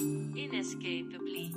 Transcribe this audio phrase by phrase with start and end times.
[0.00, 1.52] Inescapably.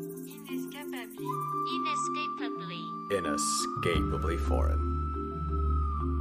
[0.50, 1.30] Inescapably.
[1.72, 2.84] Inescapably.
[3.18, 4.90] Inescapably foreign.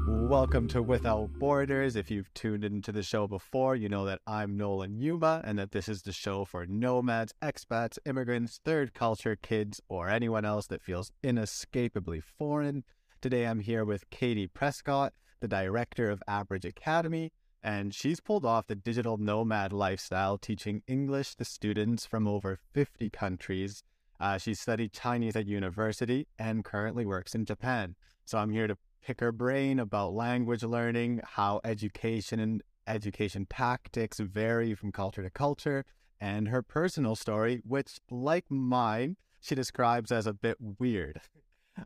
[0.07, 1.97] Welcome to Without Borders.
[1.97, 5.73] If you've tuned into the show before, you know that I'm Nolan Yuma and that
[5.73, 10.85] this is the show for nomads, expats, immigrants, third culture kids, or anyone else that
[10.85, 12.85] feels inescapably foreign.
[13.21, 17.33] Today I'm here with Katie Prescott, the director of Abridge Academy,
[17.63, 23.11] and she's pulled off the digital nomad lifestyle, teaching English to students from over 50
[23.11, 23.83] countries.
[24.19, 27.95] Uh, she studied Chinese at university and currently works in Japan.
[28.25, 34.19] So I'm here to pick her brain about language learning, how education and education tactics
[34.19, 35.85] vary from culture to culture,
[36.21, 41.21] and her personal story, which, like mine, she describes as a bit weird.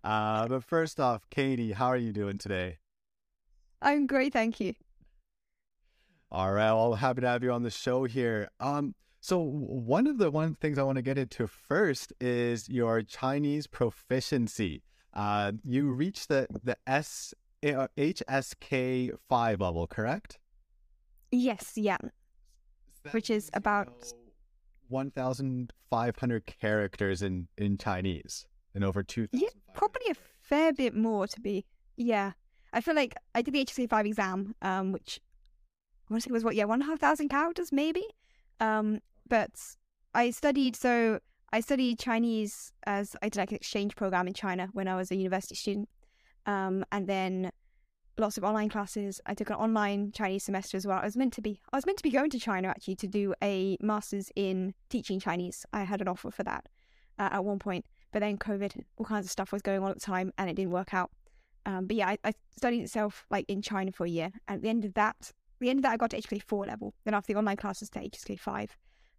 [0.04, 2.78] Uh, but first off, Katie, how are you doing today?
[3.80, 4.74] I'm great, thank you.
[6.30, 8.50] All right, well, happy to have you on the show here.
[8.58, 13.02] Um, so one of the one things I want to get into first is your
[13.02, 14.82] Chinese proficiency.
[15.14, 17.32] Uh, you reached the the S
[17.64, 20.38] uh, HSK five level, correct?
[21.30, 21.98] Yes, yeah.
[23.12, 24.12] Which is about
[24.88, 29.28] one thousand five hundred characters in in Chinese and over two.
[29.32, 31.64] Yeah, probably a fair bit more to be.
[31.96, 32.32] Yeah,
[32.72, 35.20] I feel like I did the HSK five exam, um, which
[36.08, 38.04] I want to say it was what, yeah, one and a half thousand characters maybe.
[38.60, 39.50] Um, but
[40.14, 41.20] I studied so
[41.52, 45.10] I studied Chinese as I did like an exchange program in China when I was
[45.10, 45.88] a university student,
[46.46, 47.50] um, and then
[48.18, 49.20] lots of online classes.
[49.26, 50.98] I took an online Chinese semester as well.
[50.98, 53.06] I was meant to be I was meant to be going to China actually to
[53.06, 55.66] do a master's in teaching Chinese.
[55.72, 56.68] I had an offer for that
[57.18, 59.96] uh, at one point, but then COVID, all kinds of stuff was going on at
[59.96, 61.10] the time, and it didn't work out.
[61.64, 64.30] Um, but yeah, I, I studied itself like in China for a year.
[64.46, 66.94] At the end of that, the end of that, I got to HSK 4 level.
[67.04, 68.76] Then after the online classes to HSK 5.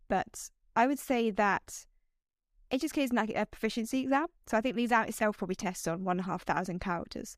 [0.07, 1.85] But I would say that
[2.71, 4.27] HSK is like a proficiency exam.
[4.45, 7.37] So I think the exam itself probably tests on 1,500 characters.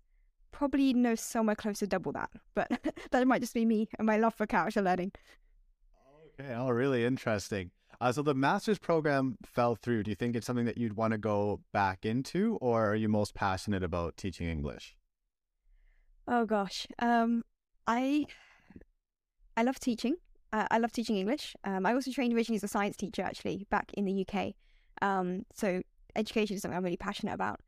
[0.52, 2.30] Probably know somewhere close to double that.
[2.56, 2.72] But
[3.12, 5.12] that might just be me and my love for character learning.
[6.40, 7.72] Okay, oh, really interesting.
[8.02, 10.04] Uh, so the master's program fell through.
[10.04, 13.10] Do you think it's something that you'd want to go back into, or are you
[13.10, 14.96] most passionate about teaching English?
[16.26, 17.44] Oh gosh, um,
[17.88, 18.26] I
[19.60, 20.16] I love teaching.
[20.54, 21.54] Uh, I love teaching English.
[21.66, 24.54] Um, I also trained originally as a science teacher, actually, back in the UK.
[25.02, 25.82] Um, so
[26.16, 27.60] education is something I'm really passionate about.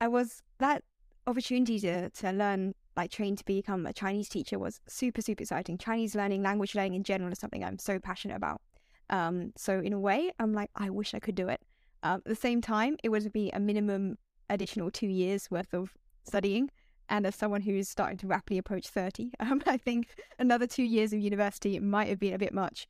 [0.00, 0.84] I was that
[1.26, 5.76] opportunity to to learn, like train to become a Chinese teacher, was super super exciting.
[5.76, 8.62] Chinese learning, language learning in general, is something I'm so passionate about.
[9.10, 11.60] Um, so in a way, I'm like, I wish I could do it.
[12.02, 14.16] Um, at the same time, it would be a minimum
[14.48, 15.92] additional two years worth of
[16.24, 16.70] studying
[17.08, 20.08] and as someone who's starting to rapidly approach 30, um, I think
[20.38, 22.86] another two years of university might have been a bit much.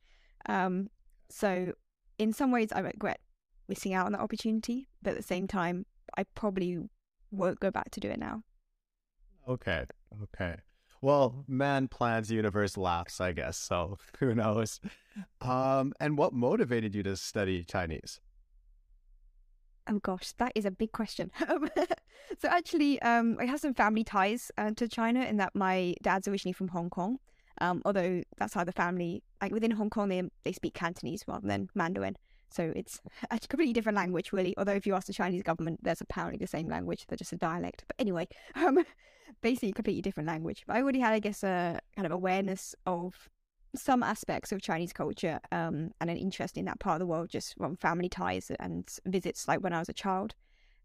[0.47, 0.89] Um,
[1.29, 1.73] so,
[2.17, 3.19] in some ways, I regret
[3.67, 5.85] missing out on that opportunity, but at the same time,
[6.17, 6.79] I probably
[7.31, 8.43] won't go back to do it now.
[9.47, 9.85] Okay.
[10.23, 10.55] Okay.
[11.01, 13.57] Well, man plans, universe laughs, I guess.
[13.57, 14.79] So who knows?
[15.41, 18.19] Um, and what motivated you to study Chinese?
[19.89, 21.31] Oh gosh, that is a big question.
[22.37, 26.27] so actually, um, I have some family ties uh, to China in that my dad's
[26.27, 27.17] originally from Hong Kong.
[27.59, 31.47] Um, although that's how the family, like within Hong Kong, they they speak Cantonese rather
[31.47, 32.17] than Mandarin.
[32.51, 33.01] So it's
[33.31, 34.53] a completely different language, really.
[34.57, 37.05] Although if you ask the Chinese government, there's apparently the same language.
[37.07, 37.83] They're just a dialect.
[37.87, 38.85] But anyway, um,
[39.41, 40.65] basically completely different language.
[40.67, 43.29] But I already had, I guess, a kind of awareness of
[43.75, 47.29] some aspects of Chinese culture um, and an interest in that part of the world
[47.29, 50.35] just from family ties and visits like when I was a child.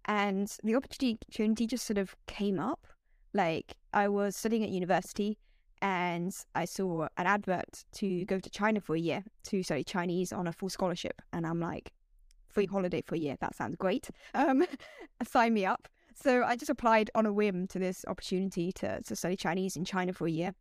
[0.06, 2.86] And the opportunity just sort of came up.
[3.32, 5.38] Like I was studying at university
[5.80, 10.32] and I saw an advert to go to China for a year to study Chinese
[10.32, 11.20] on a full scholarship.
[11.32, 11.92] And I'm like,
[12.48, 13.36] free holiday for a year.
[13.40, 14.08] That sounds great.
[14.34, 14.64] Um,
[15.26, 15.88] sign me up.
[16.14, 19.84] So I just applied on a whim to this opportunity to, to study Chinese in
[19.84, 20.54] China for a year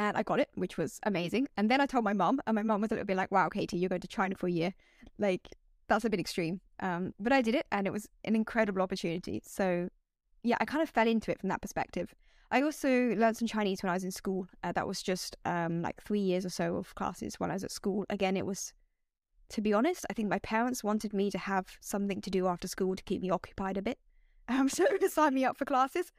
[0.00, 1.46] and I got it, which was amazing.
[1.58, 3.50] And then I told my mom, and my mom was a little bit like, "Wow,
[3.50, 4.72] Katie, you're going to China for a year,
[5.18, 5.46] like
[5.88, 9.42] that's a bit extreme." Um, but I did it, and it was an incredible opportunity.
[9.44, 9.90] So,
[10.42, 12.14] yeah, I kind of fell into it from that perspective.
[12.50, 14.48] I also learned some Chinese when I was in school.
[14.64, 17.64] Uh, that was just um, like three years or so of classes when I was
[17.64, 18.06] at school.
[18.08, 18.72] Again, it was,
[19.50, 22.66] to be honest, I think my parents wanted me to have something to do after
[22.66, 23.98] school to keep me occupied a bit.
[24.48, 26.10] Um, so they signed me up for classes.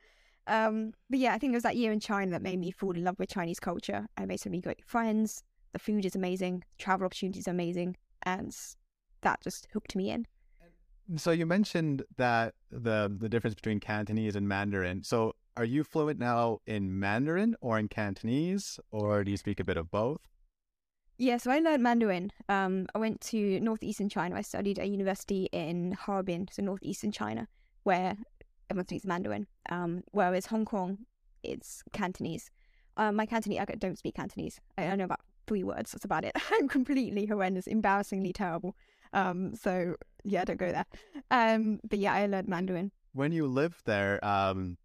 [0.48, 2.92] Um, but yeah, I think it was that year in China that made me fall
[2.92, 4.08] in love with Chinese culture.
[4.18, 5.44] I made some really great friends.
[5.74, 6.64] The food is amazing.
[6.78, 8.56] Travel opportunities are amazing, and
[9.22, 10.26] that just hooked me in.
[11.18, 15.04] So you mentioned that the the difference between Cantonese and Mandarin.
[15.04, 19.64] So are you fluent now in Mandarin or in Cantonese, or do you speak a
[19.64, 20.22] bit of both?
[21.18, 22.32] Yeah, so I learned Mandarin.
[22.50, 24.36] Um, I went to northeastern China.
[24.36, 27.48] I studied at a university in Harbin, so northeastern China,
[27.84, 28.16] where
[28.72, 29.48] everyone speaks Mandarin.
[29.70, 31.00] Um, whereas Hong Kong,
[31.44, 32.50] it's Cantonese.
[32.98, 34.60] Um, my Cantonese, I don't speak Cantonese.
[34.78, 35.92] I, I know about three words.
[35.92, 36.36] That's about it.
[36.52, 38.76] I'm completely horrendous, embarrassingly terrible.
[39.14, 40.86] Um, so yeah, don't go there.
[41.30, 42.92] Um, but yeah, I learned Mandarin.
[43.14, 44.78] When you lived there, um,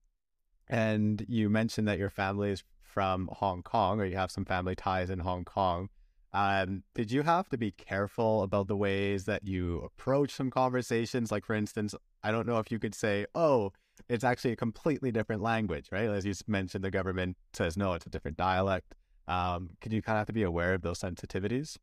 [0.69, 4.75] and you mentioned that your family is from Hong Kong, or you have some family
[4.75, 5.91] ties in Hong Kong.
[6.37, 11.33] Um, did you have to be careful about the ways that you approach some conversations?
[11.33, 13.73] Like, for instance, I don't know if you could say, "Oh,
[14.11, 16.11] it's actually a completely different language," right?
[16.11, 18.95] As you mentioned, the government says, "No, it's a different dialect."
[19.27, 21.79] Um, could you kind of have to be aware of those sensitivities?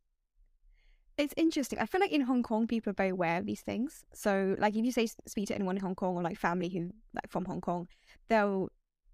[1.17, 1.79] It's interesting.
[1.79, 4.05] I feel like in Hong Kong, people are very aware of these things.
[4.13, 6.91] So, like, if you say speak to anyone in Hong Kong or like family who
[7.15, 7.87] like from Hong Kong,
[8.27, 8.69] they'll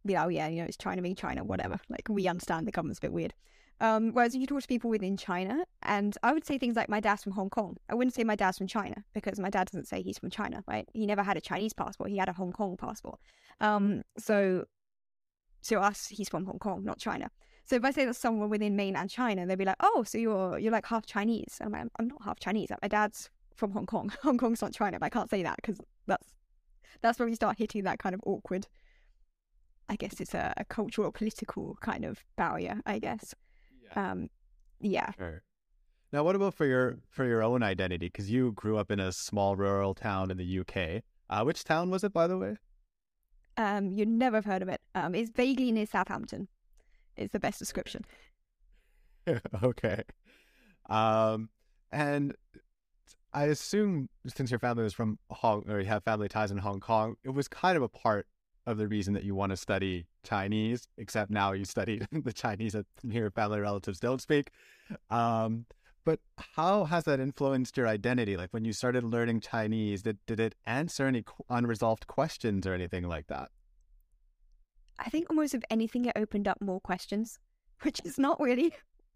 [0.05, 2.73] be like, "Oh yeah, you know, it's China being China, whatever." Like, we understand the
[2.73, 3.33] government's a bit weird.
[3.81, 6.89] Um, whereas if you talk to people within China, and I would say things like
[6.89, 7.77] my dad's from Hong Kong.
[7.89, 10.63] I wouldn't say my dad's from China because my dad doesn't say he's from China,
[10.67, 10.87] right?
[10.93, 12.09] He never had a Chinese passport.
[12.09, 13.19] He had a Hong Kong passport.
[13.61, 14.65] Um, so,
[15.63, 17.29] to us, he's from Hong Kong, not China.
[17.69, 20.57] So if I say that someone within mainland China, they'd be like, "Oh, so you're
[20.57, 22.71] you're like half Chinese?" I'm like, "I'm not half Chinese.
[22.81, 24.11] My dad's from Hong Kong.
[24.23, 26.33] Hong Kong's not China, but I can't say that because that's
[27.01, 28.67] that's where we start hitting that kind of awkward.
[29.87, 32.81] I guess it's a, a cultural, political kind of barrier.
[32.87, 33.35] I guess.
[33.95, 34.11] Yeah.
[34.11, 34.29] Um,
[34.79, 35.11] yeah.
[35.17, 35.43] Sure.
[36.11, 38.07] Now, what about for your for your own identity?
[38.07, 41.03] Because you grew up in a small rural town in the UK.
[41.29, 42.57] Uh, which town was it, by the way?
[43.57, 44.81] Um, you'd never have heard of it.
[44.95, 46.47] Um, it's vaguely near Southampton
[47.19, 48.05] it's the best description.
[49.63, 50.03] okay.
[50.89, 51.49] Um,
[51.91, 52.33] and
[53.33, 56.79] I assume since your family was from Hong or you have family ties in Hong
[56.79, 58.25] Kong, it was kind of a part
[58.69, 62.73] of the reason that you want to study Chinese, except now you study the Chinese
[62.73, 64.51] that your family relatives don't speak.
[65.09, 65.65] Um,
[66.05, 66.19] but
[66.55, 68.37] how has that influenced your identity?
[68.37, 73.07] Like when you started learning Chinese, did, did it answer any unresolved questions or anything
[73.07, 73.49] like that?
[74.99, 77.39] I think almost of anything, it opened up more questions,
[77.81, 78.73] which is not really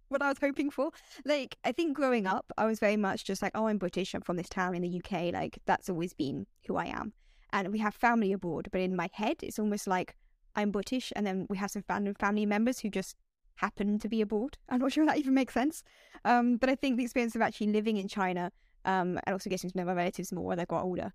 [0.10, 0.92] what I was hoping for.
[1.26, 4.22] Like, I think growing up, I was very much just like, oh, I'm British, I'm
[4.22, 5.34] from this town in the UK.
[5.34, 7.14] Like, that's always been who I am.
[7.54, 10.16] And we have family abroad, but in my head, it's almost like
[10.56, 13.16] I'm British, and then we have some family members who just
[13.56, 14.58] happen to be abroad.
[14.70, 15.84] I'm not sure that even makes sense.
[16.26, 18.52] Um, but I think the experience of actually living in China
[18.84, 21.14] um, and also getting to know my relatives more as I got older,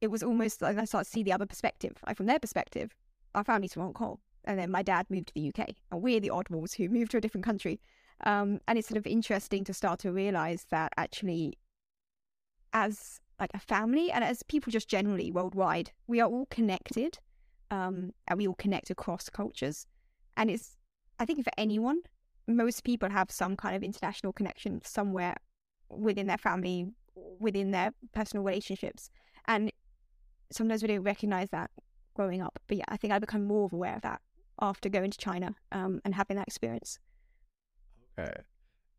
[0.00, 2.94] it was almost like I started to see the other perspective, like from their perspective
[3.34, 6.20] our family's from Hong Kong, and then my dad moved to the UK, and we're
[6.20, 7.80] the oddballs who moved to a different country.
[8.24, 11.54] Um, and it's sort of interesting to start to realize that actually,
[12.72, 17.18] as like a family and as people just generally worldwide, we are all connected,
[17.70, 19.86] um, and we all connect across cultures.
[20.36, 20.76] And it's,
[21.18, 22.00] I think, for anyone,
[22.46, 25.36] most people have some kind of international connection somewhere
[25.88, 26.86] within their family,
[27.38, 29.10] within their personal relationships,
[29.46, 29.72] and
[30.50, 31.70] sometimes we don't recognize that
[32.14, 32.58] growing up.
[32.66, 34.20] But yeah, I think I become more aware of that
[34.60, 36.98] after going to China um, and having that experience.
[38.18, 38.40] Okay.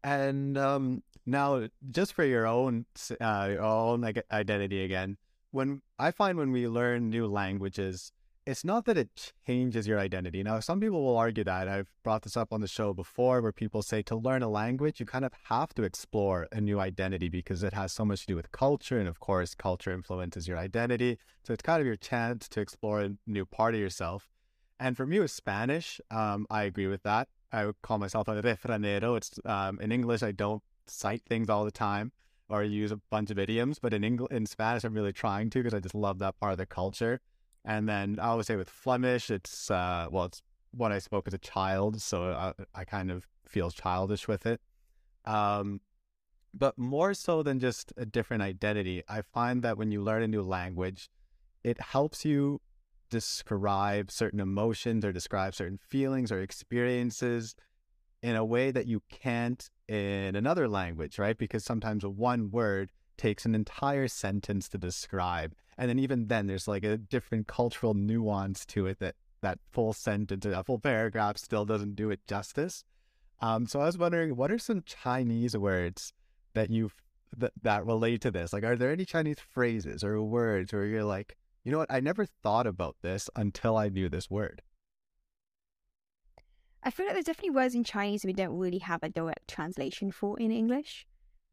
[0.04, 2.86] And um, now, just for your own
[3.20, 5.18] uh, own identity again,
[5.52, 8.12] when I find when we learn new languages,
[8.46, 10.42] it's not that it changes your identity.
[10.42, 11.68] Now, some people will argue that.
[11.68, 15.00] I've brought this up on the show before where people say to learn a language,
[15.00, 18.28] you kind of have to explore a new identity because it has so much to
[18.28, 18.98] do with culture.
[18.98, 21.20] And of course, culture influences your identity.
[21.44, 24.30] So it's kind of your chance to explore a new part of yourself.
[24.80, 27.28] And for me with Spanish, um, I agree with that.
[27.52, 29.18] I would call myself a refranero.
[29.18, 32.12] It's um, in English, I don't cite things all the time
[32.50, 35.60] or use a bunch of idioms, but in English, in Spanish, I'm really trying to
[35.60, 37.22] because I just love that part of the culture.
[37.64, 40.42] And then I always say with Flemish, it's uh, well, it's
[40.72, 44.62] what I spoke as a child, so I, I kind of feel childish with it.
[45.26, 45.82] Um,
[46.54, 50.28] but more so than just a different identity, I find that when you learn a
[50.28, 51.10] new language,
[51.64, 52.62] it helps you
[53.10, 57.56] describe certain emotions or describe certain feelings or experiences
[58.22, 61.38] in a way that you can't in another language, right?
[61.38, 65.54] Because sometimes one word takes an entire sentence to describe.
[65.78, 69.94] And then even then there's like a different cultural nuance to it that that full
[69.94, 72.84] sentence, a full paragraph still doesn't do it justice.
[73.42, 76.14] Um, so I was wondering, what are some Chinese words
[76.54, 76.92] that you
[77.38, 78.52] that that relate to this?
[78.52, 82.00] Like, are there any Chinese phrases or words where you're like, you know what, I
[82.00, 84.62] never thought about this until I knew this word?
[86.84, 90.12] I feel like there's definitely words in Chinese we don't really have a direct translation
[90.12, 91.06] for in English.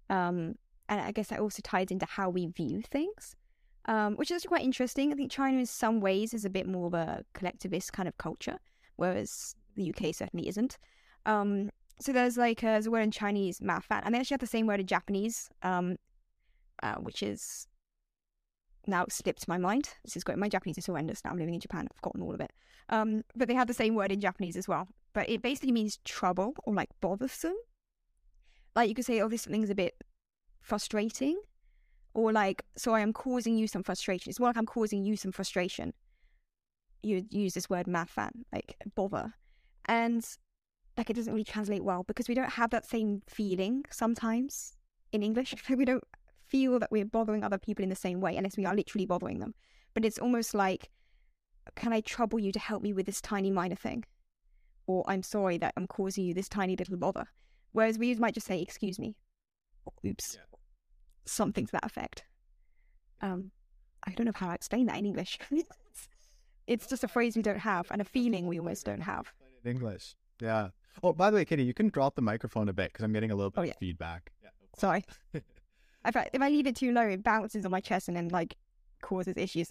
[0.08, 0.54] Um,
[0.88, 3.34] and I guess that also ties into how we view things,
[3.86, 5.12] um, which is quite interesting.
[5.12, 8.16] I think China, in some ways, is a bit more of a collectivist kind of
[8.18, 8.58] culture,
[8.94, 10.78] whereas the UK certainly isn't.
[11.26, 11.70] Um,
[12.00, 14.40] so there's like a, there's a word in Chinese, ma fan, and they actually have
[14.40, 15.96] the same word in Japanese, um,
[16.82, 17.66] uh, which is
[18.86, 19.90] now slipped my mind.
[20.04, 20.38] This is great.
[20.38, 21.30] My Japanese is horrendous now.
[21.30, 21.88] I'm living in Japan.
[21.90, 22.52] I've forgotten all of it.
[22.88, 24.88] Um, but they have the same word in Japanese as well.
[25.12, 27.56] But it basically means trouble or like bothersome.
[28.74, 29.94] Like you could say, oh, this something's a bit
[30.60, 31.40] frustrating,
[32.12, 34.30] or like, so I am causing you some frustration.
[34.30, 35.94] It's more like I'm causing you some frustration.
[37.02, 39.32] You use this word mafan, like bother,
[39.86, 40.26] and
[40.96, 44.76] like it doesn't really translate well because we don't have that same feeling sometimes
[45.12, 45.54] in English.
[45.70, 46.04] we don't
[46.56, 49.40] feel that we're bothering other people in the same way unless we are literally bothering
[49.40, 49.54] them.
[49.94, 50.90] But it's almost like,
[51.74, 54.04] can I trouble you to help me with this tiny minor thing?
[54.86, 57.26] Or I'm sorry that I'm causing you this tiny little bother.
[57.72, 59.16] Whereas we might just say, excuse me.
[59.84, 60.34] Or, Oops.
[60.38, 60.58] Yeah.
[61.26, 62.24] Something to that effect.
[63.20, 63.50] Um,
[64.06, 65.38] I don't know how I explain that in English.
[66.66, 69.32] it's just a phrase we don't have and a feeling we almost don't have.
[69.64, 70.14] In English.
[70.40, 70.68] Yeah.
[71.02, 73.30] Oh, by the way, Katie, you can drop the microphone a bit because I'm getting
[73.30, 74.30] a little bit Oh, of feedback.
[74.42, 74.50] Yeah.
[74.78, 75.04] Sorry.
[76.06, 78.28] if I, if I leave it too low, it bounces on my chest and then
[78.28, 78.56] like
[79.02, 79.70] causes issues.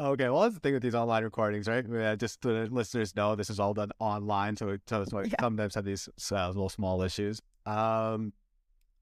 [0.00, 1.84] Okay, well, that's the thing with these online recordings, right?
[2.16, 5.34] Just so the listeners know, this is all done online, so it so, Yeah.
[5.40, 7.42] sometimes have these uh, little small issues.
[7.66, 8.32] Um,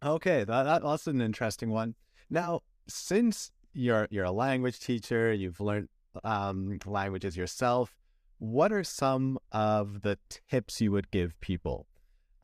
[0.02, 1.94] okay, that, that that's an interesting one.
[2.30, 5.88] Now, since you're you're a language teacher, you've learned
[6.25, 7.94] um, languages yourself.
[8.38, 10.18] What are some of the
[10.50, 11.86] tips you would give people?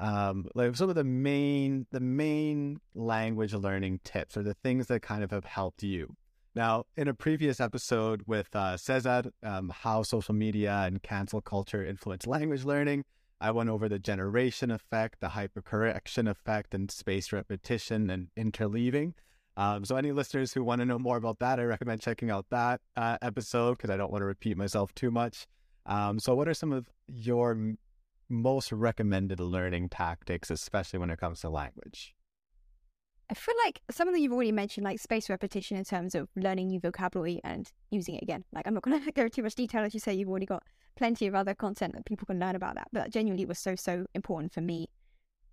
[0.00, 5.02] Um, like some of the main the main language learning tips or the things that
[5.02, 6.16] kind of have helped you.
[6.54, 11.84] Now, in a previous episode with uh, Cesar, um, how social media and cancel culture
[11.84, 13.04] influence language learning,
[13.40, 19.14] I went over the generation effect, the hypercorrection effect, and space repetition and interleaving.
[19.56, 22.46] Um, so, any listeners who want to know more about that, I recommend checking out
[22.50, 25.46] that uh, episode because I don't want to repeat myself too much.
[25.86, 27.74] Um, so, what are some of your
[28.32, 32.14] most recommended learning tactics, especially when it comes to language?
[33.30, 36.28] I feel like some of them you've already mentioned, like space repetition in terms of
[36.36, 38.44] learning new vocabulary and using it again.
[38.52, 40.64] Like, I'm not going to go too much detail, as you say, you've already got
[40.96, 42.88] plenty of other content that people can learn about that.
[42.92, 44.88] But that genuinely was so, so important for me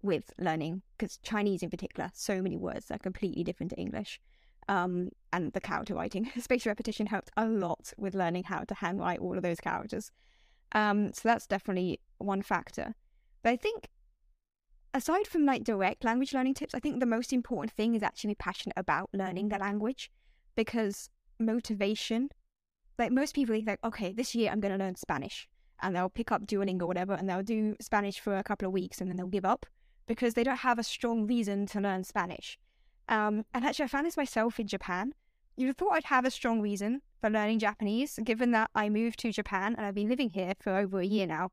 [0.01, 4.19] with learning, because Chinese in particular, so many words are completely different to English.
[4.67, 6.29] Um, and the character writing.
[6.39, 10.11] Space repetition helped a lot with learning how to handwrite all of those characters.
[10.71, 12.95] Um, so that's definitely one factor.
[13.43, 13.89] But I think
[14.93, 18.35] aside from like direct language learning tips, I think the most important thing is actually
[18.35, 20.11] passionate about learning the language
[20.55, 21.09] because
[21.39, 22.29] motivation,
[22.97, 25.47] like most people think, okay, this year I'm going to learn Spanish
[25.81, 28.73] and they'll pick up Duolingo or whatever and they'll do Spanish for a couple of
[28.73, 29.65] weeks and then they'll give up
[30.07, 32.57] because they don't have a strong reason to learn Spanish.
[33.07, 35.13] Um, and actually, I found this myself in Japan.
[35.67, 39.31] Have thought I'd have a strong reason for learning Japanese, given that I moved to
[39.31, 41.51] Japan and I've been living here for over a year now.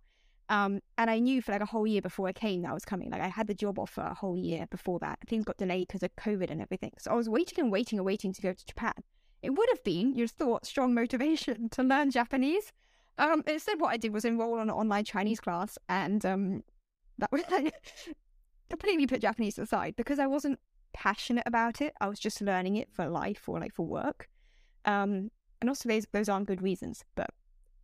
[0.49, 2.85] Um, and I knew for like a whole year before I came that I was
[2.85, 3.11] coming.
[3.11, 5.19] Like I had the job offer a whole year before that.
[5.27, 6.93] Things got delayed because of COVID and everything.
[6.99, 8.95] So I was waiting and waiting and waiting to go to Japan.
[9.43, 12.73] It would have been, you'd thought, strong motivation to learn Japanese.
[13.19, 16.63] Um, instead, what I did was enroll on an online Chinese class, and um,
[17.19, 17.43] that was
[18.71, 20.59] completely put Japanese aside because I wasn't
[20.97, 21.95] passionate about it.
[22.01, 24.29] I was just learning it for life or like for work.
[24.87, 27.31] Um, and also, those those aren't good reasons, but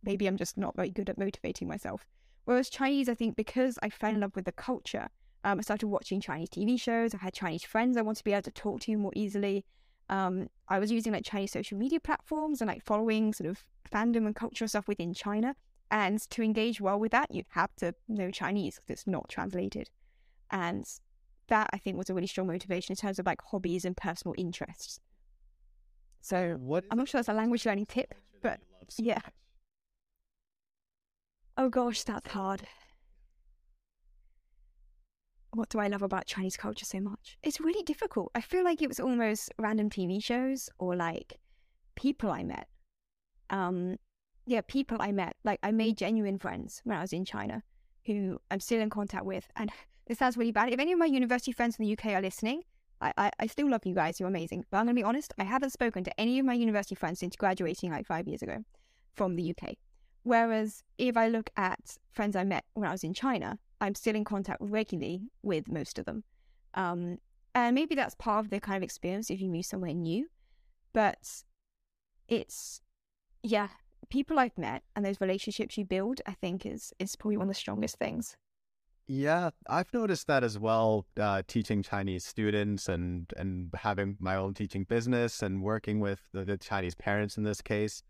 [0.03, 2.07] maybe I'm just not very good at motivating myself.
[2.45, 5.07] Whereas Chinese, I think because I fell in love with the culture,
[5.43, 7.13] um, I started watching Chinese TV shows.
[7.13, 9.63] I had Chinese friends I wanted to be able to talk to more easily.
[10.09, 14.25] Um, I was using like Chinese social media platforms and like following sort of fandom
[14.25, 15.55] and cultural stuff within China.
[15.91, 19.89] And to engage well with that, you have to know Chinese because it's not translated.
[20.49, 20.85] And
[21.47, 24.35] that I think was a really strong motivation in terms of like hobbies and personal
[24.37, 24.99] interests.
[26.21, 28.59] So What I'm not sure that's a language learning tip, but
[28.97, 29.19] yeah.
[31.57, 32.63] Oh gosh, that's hard.
[35.51, 37.37] What do I love about Chinese culture so much?
[37.43, 38.31] It's really difficult.
[38.33, 41.39] I feel like it was almost random TV shows or like
[41.95, 42.67] people I met.
[43.51, 43.97] Um,
[44.47, 45.35] yeah, people I met.
[45.43, 47.61] Like I made genuine friends when I was in China,
[48.05, 49.47] who I'm still in contact with.
[49.55, 49.71] And
[50.07, 50.71] this sounds really bad.
[50.71, 52.63] If any of my university friends in the UK are listening,
[53.01, 54.19] I, I, I still love you guys.
[54.19, 54.65] You're amazing.
[54.69, 55.33] But I'm gonna be honest.
[55.37, 58.63] I haven't spoken to any of my university friends since graduating like five years ago
[59.15, 59.75] from the UK.
[60.23, 64.15] Whereas if I look at friends I met when I was in China, I'm still
[64.15, 66.23] in contact regularly with most of them.
[66.73, 67.17] Um,
[67.53, 70.27] and maybe that's part of the kind of experience if you move somewhere new.
[70.93, 71.43] But
[72.27, 72.81] it's,
[73.43, 73.67] yeah,
[74.09, 77.53] people I've met and those relationships you build, I think is is probably one of
[77.53, 78.37] the strongest things.
[79.07, 81.05] Yeah, I've noticed that as well.
[81.19, 86.45] Uh, teaching Chinese students and and having my own teaching business and working with the,
[86.45, 88.03] the Chinese parents in this case,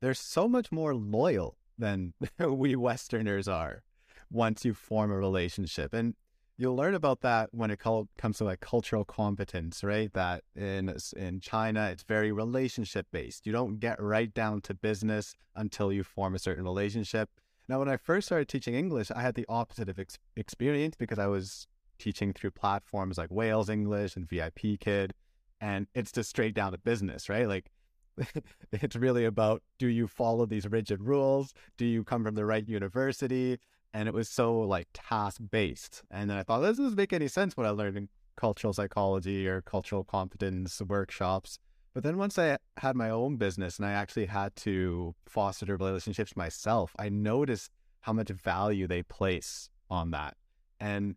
[0.00, 3.82] they're so much more loyal than we Westerners are.
[4.30, 6.14] Once you form a relationship, and
[6.56, 10.12] you'll learn about that when it comes to like cultural competence, right?
[10.12, 13.46] That in in China, it's very relationship based.
[13.46, 17.30] You don't get right down to business until you form a certain relationship.
[17.70, 21.20] Now, when I first started teaching English, I had the opposite of ex- experience because
[21.20, 21.68] I was
[22.00, 25.14] teaching through platforms like Whales English and VIP Kid,
[25.60, 27.46] and it's just straight down to business, right?
[27.46, 27.70] Like
[28.72, 31.54] it's really about do you follow these rigid rules?
[31.76, 33.58] Do you come from the right university?
[33.92, 36.02] and it was so like task based.
[36.10, 39.48] And then I thought this doesn't make any sense what I learned in cultural psychology
[39.48, 41.58] or cultural competence workshops.
[41.92, 46.36] But then once I had my own business and I actually had to foster relationships
[46.36, 47.70] myself, I noticed
[48.02, 50.36] how much value they place on that.
[50.78, 51.16] And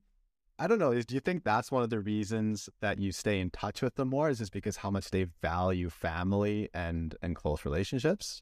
[0.58, 3.50] I don't know, do you think that's one of the reasons that you stay in
[3.50, 4.30] touch with them more?
[4.30, 8.42] Is this because how much they value family and and close relationships?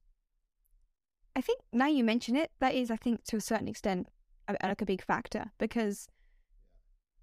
[1.35, 4.07] I think now you mention it, that is, I think, to a certain extent,
[4.49, 6.07] like a big factor because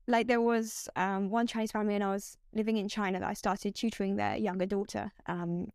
[0.08, 3.34] like there was um, one Chinese family and I was living in China that I
[3.34, 5.68] started tutoring their younger daughter um,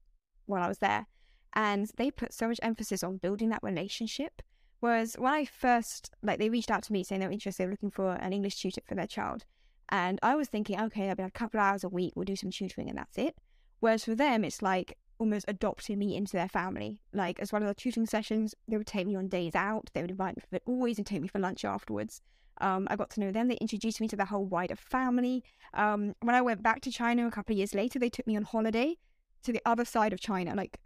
[0.48, 1.06] while I was there.
[1.54, 4.42] And they put so much emphasis on building that relationship.
[4.80, 7.70] Whereas when I first, like, they reached out to me saying they were interested, in
[7.70, 9.46] looking for an English tutor for their child.
[9.90, 12.36] And I was thinking, okay, that'll be a couple of hours a week, we'll do
[12.36, 13.38] some tutoring and that's it.
[13.82, 17.00] Whereas for them, it's like almost adopting me into their family.
[17.14, 19.92] Like as one of the tutoring sessions, they would take me on days out.
[19.94, 22.22] They would invite me for always and take me for lunch afterwards.
[22.62, 23.48] Um, I got to know them.
[23.48, 25.44] They introduced me to the whole wider family.
[25.74, 28.38] Um, when I went back to China a couple of years later, they took me
[28.38, 28.98] on holiday
[29.44, 30.78] to the other side of China, like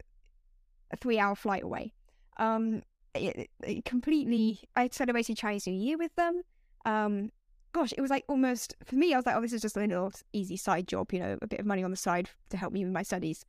[0.90, 1.92] a three-hour flight away.
[2.38, 2.82] Um,
[3.14, 4.60] it, it completely.
[4.76, 6.42] I celebrated Chinese New Year with them.
[6.84, 7.30] Um,
[7.72, 9.12] gosh, it was like almost for me.
[9.12, 11.46] I was like, oh, this is just a little easy side job, you know, a
[11.46, 13.44] bit of money on the side to help me with my studies.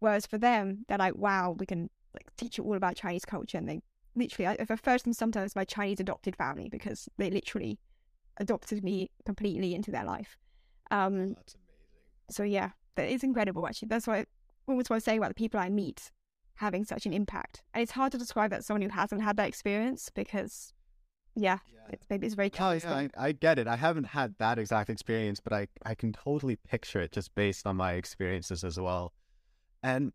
[0.00, 3.58] Whereas for them, they're like, wow, we can like teach you all about Chinese culture.
[3.58, 3.80] And they
[4.14, 7.78] literally, I refer to them sometimes as my Chinese adopted family because they literally
[8.36, 10.36] adopted me completely into their life.
[10.90, 12.30] Um, oh, That's amazing.
[12.30, 13.66] So yeah, that is incredible.
[13.66, 14.26] Actually, that's what I
[14.66, 16.10] always want to say about the people I meet
[16.56, 17.62] having such an impact.
[17.72, 20.74] And it's hard to describe that someone who hasn't had that experience because,
[21.34, 21.80] yeah, yeah.
[21.92, 22.50] It's, maybe it's very.
[22.60, 23.66] Oh yeah, I, I, get it.
[23.66, 27.66] I haven't had that exact experience, but I I can totally picture it just based
[27.66, 29.12] on my experiences as well.
[29.82, 30.12] And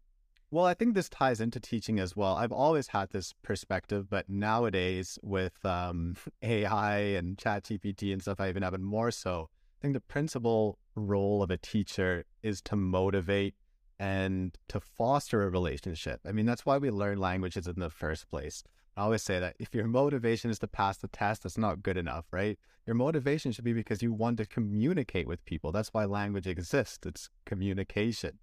[0.56, 2.38] well, I think this ties into teaching as well.
[2.38, 8.48] I've always had this perspective, but nowadays with um, AI and ChatGPT and stuff, I
[8.48, 9.50] even have it more so.
[9.52, 13.56] I think the principal role of a teacher is to motivate
[14.00, 16.22] and to foster a relationship.
[16.26, 18.64] I mean, that's why we learn languages in the first place.
[18.96, 21.98] I always say that if your motivation is to pass the test, that's not good
[21.98, 22.58] enough, right?
[22.88, 25.74] Your motivation should be because you want to communicate with people.
[25.74, 27.06] That's why language exists.
[27.06, 28.40] It's communication.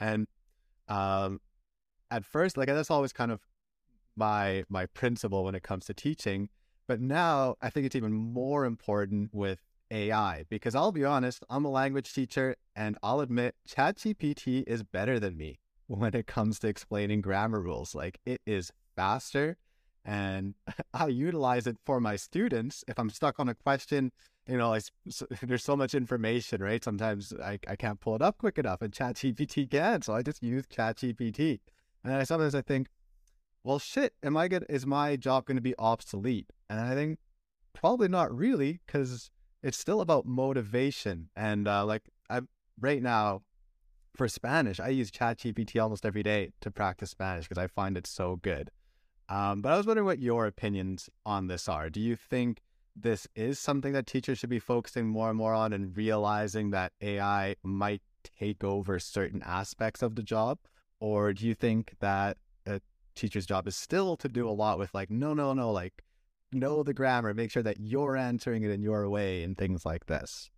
[0.00, 0.26] And
[0.88, 1.40] um,
[2.10, 3.40] at first, like that's always kind of
[4.16, 6.48] my my principle when it comes to teaching.
[6.86, 11.64] But now I think it's even more important with AI because I'll be honest, I'm
[11.64, 16.68] a language teacher and I'll admit ChatGPT is better than me when it comes to
[16.68, 17.94] explaining grammar rules.
[17.94, 19.56] Like it is faster
[20.04, 20.54] and
[20.94, 22.84] I utilize it for my students.
[22.86, 24.12] If I'm stuck on a question
[24.48, 26.82] you know, I, so, there's so much information, right?
[26.82, 30.42] Sometimes I, I can't pull it up quick enough, and ChatGPT can, so I just
[30.42, 31.60] use ChatGPT.
[32.02, 32.88] And I sometimes I think,
[33.62, 36.50] well, shit, am I gonna is my job going to be obsolete?
[36.68, 37.18] And I think
[37.72, 39.30] probably not really, because
[39.62, 41.30] it's still about motivation.
[41.34, 42.42] And uh, like I
[42.78, 43.42] right now
[44.14, 48.06] for Spanish, I use ChatGPT almost every day to practice Spanish because I find it
[48.06, 48.70] so good.
[49.28, 51.88] Um, but I was wondering what your opinions on this are.
[51.88, 52.60] Do you think
[52.96, 56.92] this is something that teachers should be focusing more and more on and realizing that
[57.00, 60.58] AI might take over certain aspects of the job?
[61.00, 62.80] Or do you think that a
[63.14, 66.02] teacher's job is still to do a lot with like, no, no, no, like
[66.52, 70.06] know the grammar, make sure that you're answering it in your way and things like
[70.06, 70.50] this?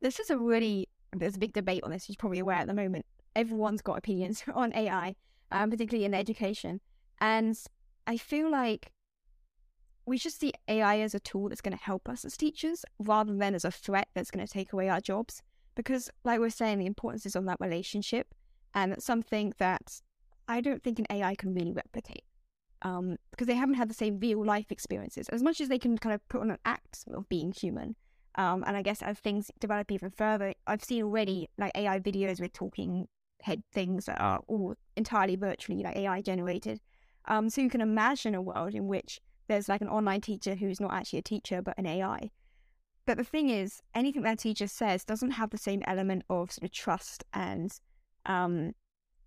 [0.00, 2.74] This is a really, there's a big debate on this, you're probably aware at the
[2.74, 3.04] moment.
[3.34, 5.14] Everyone's got opinions on AI,
[5.52, 6.80] um, particularly in education.
[7.20, 7.56] And
[8.06, 8.92] I feel like
[10.06, 13.34] we should see AI as a tool that's going to help us as teachers rather
[13.34, 15.42] than as a threat that's going to take away our jobs.
[15.74, 18.28] Because, like we're saying, the importance is on that relationship,
[18.72, 20.00] and it's something that
[20.48, 22.24] I don't think an AI can really replicate.
[22.82, 25.96] Um, because they haven't had the same real life experiences as much as they can
[25.96, 27.96] kind of put on an act of being human.
[28.36, 32.38] Um, and I guess as things develop even further, I've seen already like AI videos
[32.38, 33.08] with talking
[33.42, 36.80] head things that are all entirely virtually like AI generated.
[37.24, 40.80] Um, so you can imagine a world in which there's like an online teacher who's
[40.80, 42.30] not actually a teacher but an AI.
[43.06, 46.64] But the thing is, anything that teacher says doesn't have the same element of sort
[46.64, 47.72] of trust and
[48.26, 48.74] um,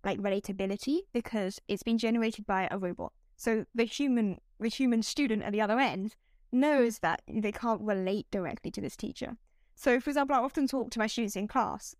[0.04, 3.12] like relatability because it's been generated by a robot.
[3.36, 6.14] So the human, the human student at the other end
[6.52, 9.36] knows that they can't relate directly to this teacher.
[9.76, 11.94] So, for example, I often talk to my students in class,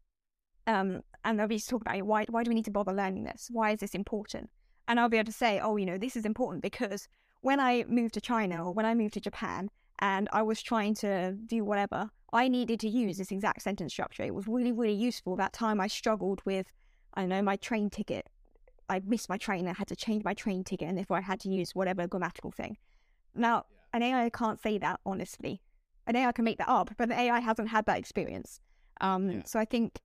[0.66, 3.48] um, and they'll be talking about why why do we need to bother learning this?
[3.50, 4.50] Why is this important?
[4.86, 7.08] And I'll be able to say, oh, you know, this is important because
[7.40, 10.94] when I moved to China or when I moved to Japan and I was trying
[10.96, 14.22] to do whatever, I needed to use this exact sentence structure.
[14.22, 15.36] It was really, really useful.
[15.36, 16.72] That time I struggled with,
[17.14, 18.26] I don't know, my train ticket.
[18.88, 19.68] I missed my train.
[19.68, 22.50] I had to change my train ticket, and therefore I had to use whatever grammatical
[22.50, 22.76] thing.
[23.34, 25.60] Now, an AI can't say that honestly.
[26.06, 28.60] An AI can make that up, but the AI hasn't had that experience.
[29.00, 29.42] Um, yeah.
[29.44, 29.98] So I think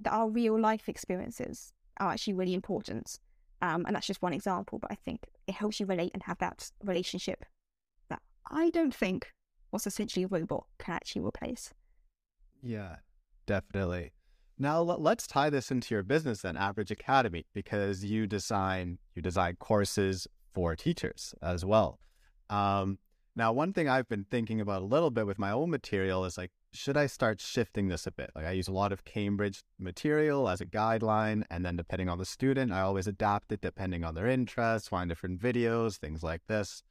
[0.00, 3.18] that our real life experiences are actually really important.
[3.62, 6.38] Um, and that's just one example, but I think it helps you relate and have
[6.38, 7.44] that relationship
[8.10, 8.20] that
[8.50, 9.32] I don't think
[9.70, 11.72] what's essentially a robot can actually replace.
[12.60, 12.96] Yeah,
[13.46, 14.12] definitely.
[14.58, 19.56] Now let's tie this into your business then, Abridge Academy, because you design you design
[19.58, 21.98] courses for teachers as well.
[22.50, 22.98] Um,
[23.34, 26.36] now, one thing I've been thinking about a little bit with my own material is
[26.36, 28.30] like should I start shifting this a bit?
[28.34, 32.18] Like I use a lot of Cambridge material as a guideline, and then depending on
[32.18, 36.42] the student, I always adapt it depending on their interests, find different videos, things like
[36.48, 36.82] this.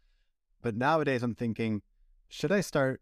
[0.62, 1.82] But nowadays, I'm thinking,
[2.30, 3.02] should I start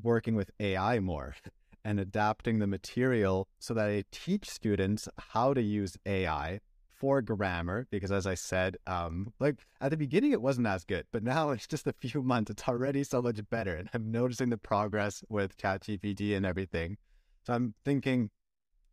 [0.00, 1.34] working with AI more
[1.84, 6.60] and adapting the material so that I teach students how to use AI
[7.02, 11.04] for grammar because as I said, um, like at the beginning it wasn't as good,
[11.10, 13.74] but now it's just a few months, it's already so much better.
[13.74, 16.96] And I'm noticing the progress with ChatGPT and everything.
[17.44, 18.30] So I'm thinking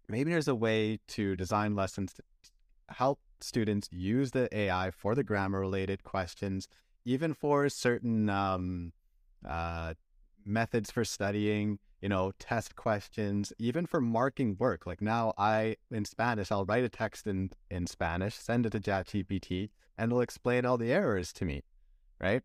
[0.07, 2.23] maybe there's a way to design lessons to
[2.89, 6.67] help students use the AI for the grammar related questions,
[7.05, 8.91] even for certain um,
[9.47, 9.93] uh,
[10.49, 14.85] methods for studying you know, test questions, even for marking work.
[14.85, 18.79] Like now I in Spanish, I'll write a text in, in Spanish, send it to
[18.79, 21.63] ChatGPT, and it'll explain all the errors to me.
[22.19, 22.41] Right.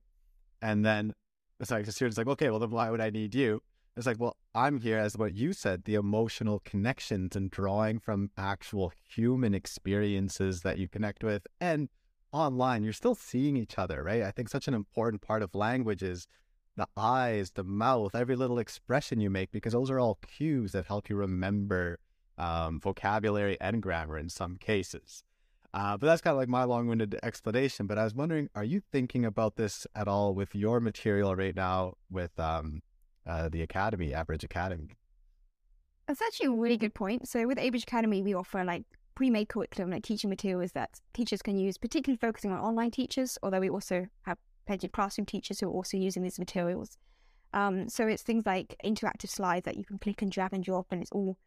[0.60, 1.12] And then
[1.60, 3.62] it's like the student's like, okay, well then why would I need you?
[3.96, 8.30] It's like, well, I'm here as what you said, the emotional connections and drawing from
[8.36, 11.46] actual human experiences that you connect with.
[11.60, 11.88] And
[12.32, 14.22] online, you're still seeing each other, right?
[14.22, 16.26] I think such an important part of language is
[16.76, 20.86] the eyes, the mouth, every little expression you make, because those are all cues that
[20.86, 21.98] help you remember
[22.38, 25.22] um, vocabulary and grammar in some cases.
[25.72, 27.86] Uh, but that's kind of like my long winded explanation.
[27.86, 31.54] But I was wondering, are you thinking about this at all with your material right
[31.54, 32.80] now with um,
[33.26, 34.90] uh, the Academy, Abridge Academy?
[36.06, 37.26] That's actually a really good point.
[37.28, 38.84] So with Abridge Academy, we offer like
[39.14, 43.60] pre-made curriculum, like teaching materials that teachers can use, particularly focusing on online teachers, although
[43.60, 46.98] we also have plenty of classroom teachers who are also using these materials.
[47.52, 50.86] Um, so it's things like interactive slides that you can click and drag and drop,
[50.90, 51.38] and it's all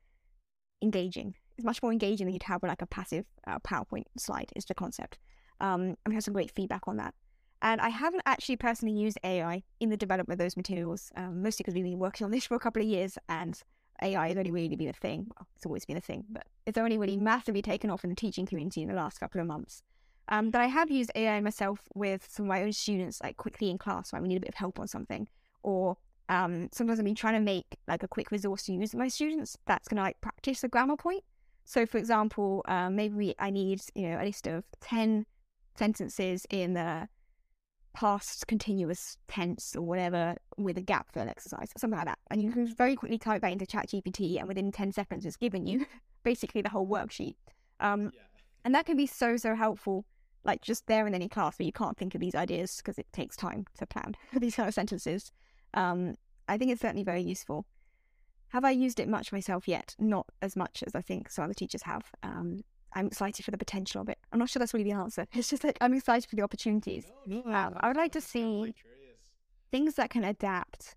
[0.82, 1.36] engaging.
[1.58, 4.52] It's much more engaging than you'd have with like a passive uh, PowerPoint slide.
[4.56, 5.18] Is the concept.
[5.60, 7.14] Um, and we have some great feedback on that.
[7.62, 11.64] And I haven't actually personally used AI in the development of those materials, um, mostly
[11.64, 13.60] because we've been working on this for a couple of years, and
[14.04, 15.26] AI has only really been a thing.
[15.36, 18.16] Well, it's always been a thing, but it's only really massively taken off in the
[18.16, 19.82] teaching community in the last couple of months.
[20.30, 23.70] Um, but I have used AI myself with some of my own students, like quickly
[23.70, 25.28] in class when we need a bit of help on something,
[25.64, 25.98] or
[26.30, 29.08] um, sometimes I've been trying to make like a quick resource to use with my
[29.08, 31.24] students that's going to like practice a grammar point.
[31.64, 35.26] So, for example, um, maybe I need you know a list of ten
[35.76, 37.08] sentences in the
[37.94, 42.42] past continuous tense or whatever with a gap fill exercise, or something like that, and
[42.42, 45.86] you can very quickly type that into ChatGPT, and within ten seconds, it's given you
[46.24, 47.36] basically the whole worksheet.
[47.80, 48.22] Um, yeah.
[48.66, 50.04] And that can be so so helpful
[50.44, 52.98] like just there and then in class where you can't think of these ideas because
[52.98, 55.32] it takes time to plan these kind of sentences.
[55.74, 56.16] Um,
[56.48, 57.66] I think it's certainly very useful.
[58.50, 59.96] Have I used it much myself yet?
[60.00, 62.06] Not as much as I think some other teachers have.
[62.24, 62.62] Um,
[62.94, 64.18] I'm excited for the potential of it.
[64.32, 65.28] I'm not sure that's really the answer.
[65.34, 67.06] It's just like I'm excited for the opportunities.
[67.26, 68.74] No, no, um, I would like to see
[69.72, 70.96] things that can adapt.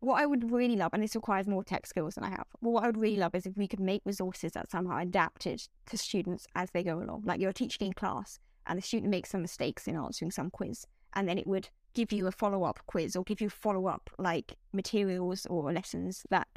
[0.00, 2.70] What I would really love, and this requires more tech skills than I have, but
[2.70, 5.96] what I would really love is if we could make resources that somehow adapted to
[5.96, 7.22] students as they go along.
[7.24, 10.86] Like you're teaching in class, and the student makes some mistakes in answering some quiz,
[11.14, 14.10] and then it would give you a follow up quiz or give you follow up
[14.18, 16.48] like materials or lessons that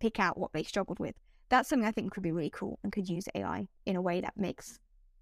[0.00, 1.14] pick out what they struggled with.
[1.48, 4.20] That's something I think could be really cool and could use AI in a way
[4.20, 4.78] that makes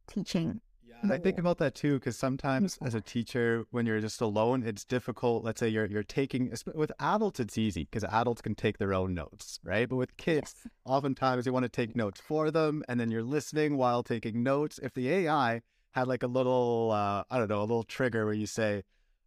[0.06, 0.60] teaching.
[0.86, 4.62] Yeah, I think about that too because sometimes as a teacher, when you're just alone,
[4.62, 5.44] it's difficult.
[5.44, 9.14] Let's say you're you're taking with adults, it's easy because adults can take their own
[9.14, 9.88] notes, right?
[9.88, 10.72] But with kids, yes.
[10.84, 14.80] oftentimes you want to take notes for them, and then you're listening while taking notes.
[14.82, 18.34] If the AI had like a little, uh, I don't know, a little trigger where
[18.34, 18.82] you say,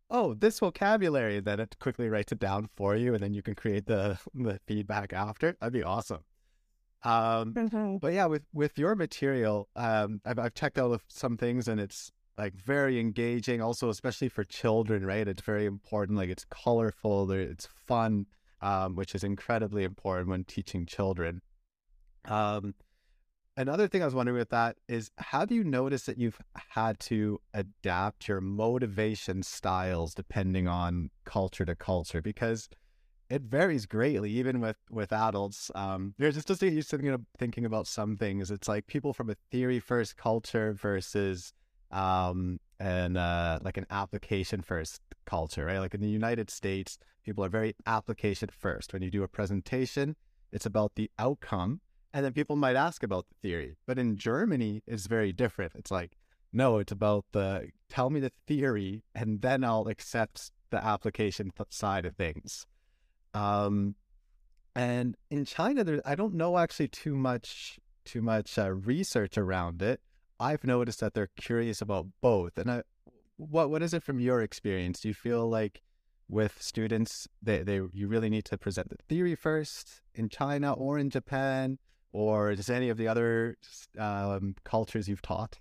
[0.10, 3.56] oh, this vocabulary, then it quickly writes it down for you, and then you can
[3.56, 5.56] create the, the feedback after.
[5.60, 6.24] That'd be awesome.
[7.04, 7.98] Um, mm-hmm.
[7.98, 12.12] But yeah, with with your material, um, I've, I've checked out some things, and it's
[12.38, 13.62] like very engaging.
[13.62, 15.28] Also, especially for children, right?
[15.28, 16.18] It's very important.
[16.18, 18.28] Like it's colorful, it's fun,
[18.62, 21.42] um, which is incredibly important when teaching children.
[22.26, 22.76] Um,
[23.62, 27.40] another thing I was wondering with that is, have you noticed that you've had to
[27.54, 32.22] adapt your motivation styles depending on culture to culture?
[32.22, 32.70] Because
[33.30, 35.72] it varies greatly, even with with adults.
[35.74, 38.52] Um, there's just just used thinking thinking about some things.
[38.52, 41.54] It's like people from a theory first culture versus
[41.92, 45.80] um, and uh, like an application first culture, right?
[45.80, 48.92] Like in the United States, people are very application first.
[48.92, 50.16] When you do a presentation,
[50.52, 51.80] it's about the outcome,
[52.14, 53.76] and then people might ask about the theory.
[53.86, 55.74] But in Germany, it's very different.
[55.76, 56.18] It's like,
[56.52, 62.06] no, it's about the tell me the theory, and then I'll accept the application side
[62.06, 62.66] of things.
[63.34, 63.96] Um,
[64.76, 69.82] and in China, there, I don't know actually too much too much uh, research around
[69.82, 70.02] it.
[70.40, 72.58] I've noticed that they're curious about both.
[72.58, 72.84] And I,
[73.38, 75.02] what what is it from your experience?
[75.02, 75.82] Do you feel like
[76.28, 80.98] with students they, they you really need to present the theory first in China or
[80.98, 81.78] in Japan
[82.12, 83.58] or just any of the other
[83.98, 85.60] um, cultures you've taught?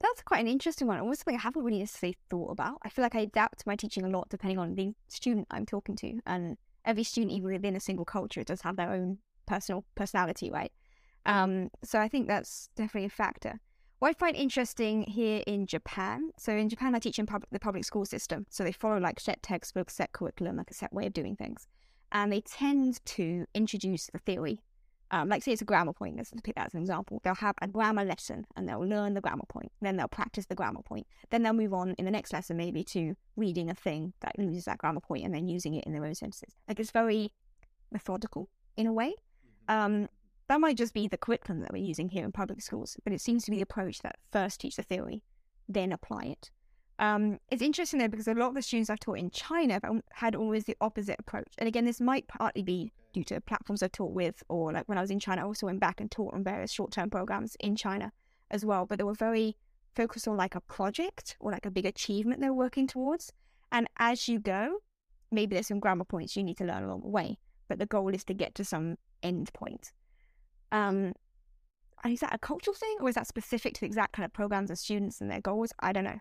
[0.00, 1.00] That's quite an interesting one.
[1.00, 2.78] Almost something I haven't really necessarily thought about.
[2.82, 5.96] I feel like I adapt my teaching a lot depending on the student I'm talking
[5.96, 10.50] to, and every student, even within a single culture, does have their own personal personality,
[10.50, 10.72] right?
[11.24, 13.60] Um, so I think that's definitely a factor.
[13.98, 17.58] What I find interesting here in Japan, so in Japan, I teach in public, the
[17.58, 21.06] public school system, so they follow like set textbooks, set curriculum, like a set way
[21.06, 21.66] of doing things,
[22.12, 24.60] and they tend to introduce the theory
[25.10, 27.20] um, like say it's a grammar point, let's pick that as an example.
[27.22, 29.70] They'll have a grammar lesson and they'll learn the grammar point.
[29.80, 31.06] Then they'll practice the grammar point.
[31.30, 34.64] Then they'll move on in the next lesson maybe to reading a thing that uses
[34.64, 36.56] that grammar point and then using it in their own sentences.
[36.66, 37.30] Like it's very
[37.92, 39.14] methodical in a way.
[39.68, 39.84] Mm-hmm.
[39.84, 40.08] Um,
[40.48, 43.20] that might just be the curriculum that we're using here in public schools, but it
[43.20, 45.22] seems to be the approach that first teach the theory,
[45.68, 46.50] then apply it.
[46.98, 50.02] Um, it's interesting though because a lot of the students I've taught in China have
[50.12, 51.52] had always the opposite approach.
[51.58, 54.98] And again, this might partly be due to platforms I've taught with, or like when
[54.98, 57.56] I was in China, I also went back and taught on various short term programs
[57.60, 58.12] in China
[58.50, 58.86] as well.
[58.86, 59.56] But they were very
[59.94, 63.32] focused on like a project or like a big achievement they're working towards.
[63.72, 64.78] And as you go,
[65.30, 68.14] maybe there's some grammar points you need to learn along the way, but the goal
[68.14, 69.92] is to get to some end point.
[70.72, 71.12] Um,
[72.06, 74.70] is that a cultural thing or is that specific to the exact kind of programs
[74.70, 75.72] and students and their goals?
[75.80, 76.20] I don't know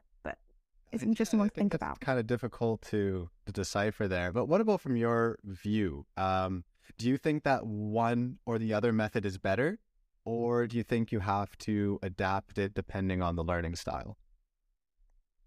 [0.92, 2.00] it's an interesting one to think, about.
[2.00, 4.32] Kind of difficult to, to decipher there.
[4.32, 6.06] But what about from your view?
[6.18, 6.64] Um,
[6.98, 9.80] do you think that one or the other method is better,
[10.24, 14.18] or do you think you have to adapt it depending on the learning style?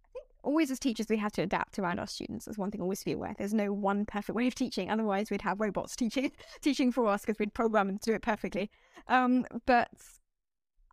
[0.05, 2.45] I think always as teachers we have to adapt around our students.
[2.45, 3.35] That's one thing always to be aware.
[3.39, 4.91] There's no one perfect way of teaching.
[4.91, 8.23] Otherwise, we'd have robots teaching teaching for us because we'd program them to do it
[8.23, 8.71] perfectly.
[9.07, 9.89] Um, but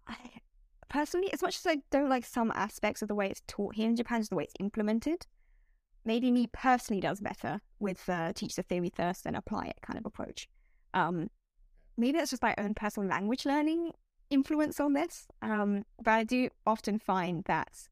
[0.07, 0.15] I,
[0.95, 3.89] personally, as much as I don't like some aspects of the way it's taught here
[3.89, 5.27] in Japan, the way it's implemented.
[6.05, 9.99] Maybe me personally does better with uh, teach the theory first and apply it kind
[9.99, 10.47] of approach.
[10.93, 11.29] Um,
[11.97, 13.91] maybe that's just my own personal language learning
[14.29, 15.27] influence on this.
[15.41, 17.89] Um, but I do often find that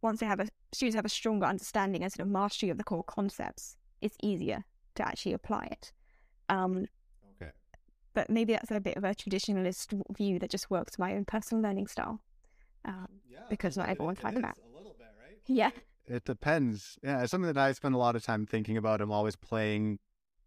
[0.00, 2.84] once they have a students have a stronger understanding and sort of mastery of the
[2.84, 4.64] core concepts, it's easier
[4.94, 5.92] to actually apply it.
[6.48, 6.86] Um,
[7.34, 7.50] okay.
[8.14, 11.62] But maybe that's a bit of a traditionalist view that just works my own personal
[11.62, 12.20] learning style
[12.86, 14.56] um, yeah, because not everyone's like that.
[14.58, 15.38] A little bit, right?
[15.46, 15.70] Yeah.
[16.06, 16.98] It depends.
[17.02, 19.00] Yeah, it's something that I spend a lot of time thinking about.
[19.00, 19.98] I'm always playing,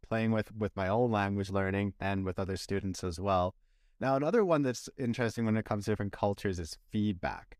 [0.08, 3.56] playing with with my own language learning and with other students as well.
[4.00, 7.58] Now, another one that's interesting when it comes to different cultures is feedback.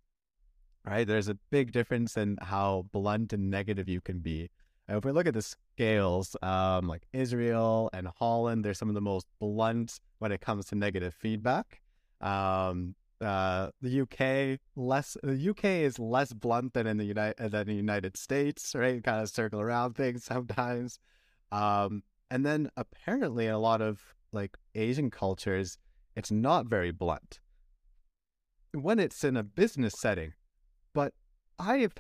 [0.86, 1.06] Right?
[1.06, 4.50] There's a big difference in how blunt and negative you can be.
[4.88, 8.96] And if we look at the scales, um, like Israel and Holland, they're some of
[8.96, 11.82] the most blunt when it comes to negative feedback.
[12.22, 17.68] Um, uh, the UK less the UK is less blunt than in the United than
[17.68, 19.04] the United States, right?
[19.04, 21.00] Kind of circle around things sometimes.
[21.52, 25.78] Um, and then apparently in a lot of like Asian cultures,
[26.16, 27.40] it's not very blunt
[28.74, 30.34] when it's in a business setting.
[30.94, 31.14] But
[31.58, 31.94] I have,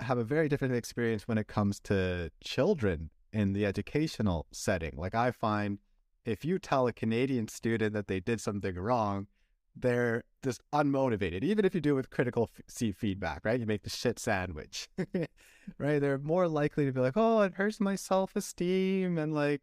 [0.00, 4.92] have a very different experience when it comes to children in the educational setting.
[4.96, 5.78] Like I find
[6.24, 9.26] if you tell a Canadian student that they did something wrong,
[9.76, 13.58] they're just unmotivated, even if you do it with critical f- feedback, right?
[13.58, 14.88] You make the shit sandwich,
[15.78, 15.98] right?
[15.98, 19.18] They're more likely to be like, oh, it hurts my self esteem.
[19.18, 19.62] And like,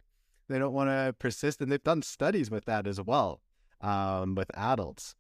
[0.50, 1.62] they don't want to persist.
[1.62, 3.42] And they've done studies with that as well,
[3.80, 5.16] um, with adults.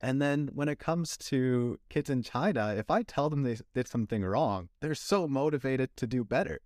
[0.00, 3.88] And then when it comes to kids in China, if I tell them they did
[3.88, 6.60] something wrong, they're so motivated to do better.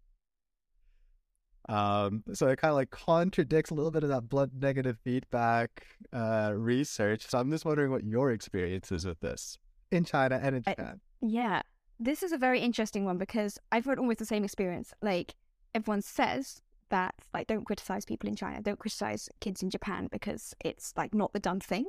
[1.70, 5.86] Um, so it kind of like contradicts a little bit of that blunt negative feedback
[6.12, 7.28] uh, research.
[7.28, 9.56] So I'm just wondering what your experience is with this.
[9.90, 11.00] in China and in Japan.
[11.20, 11.62] Yeah.
[11.98, 14.92] This is a very interesting one because I've had almost the same experience.
[15.02, 15.34] Like
[15.74, 20.54] everyone says that like don't criticize people in China, don't criticize kids in Japan because
[20.64, 21.86] it's like not the done thing.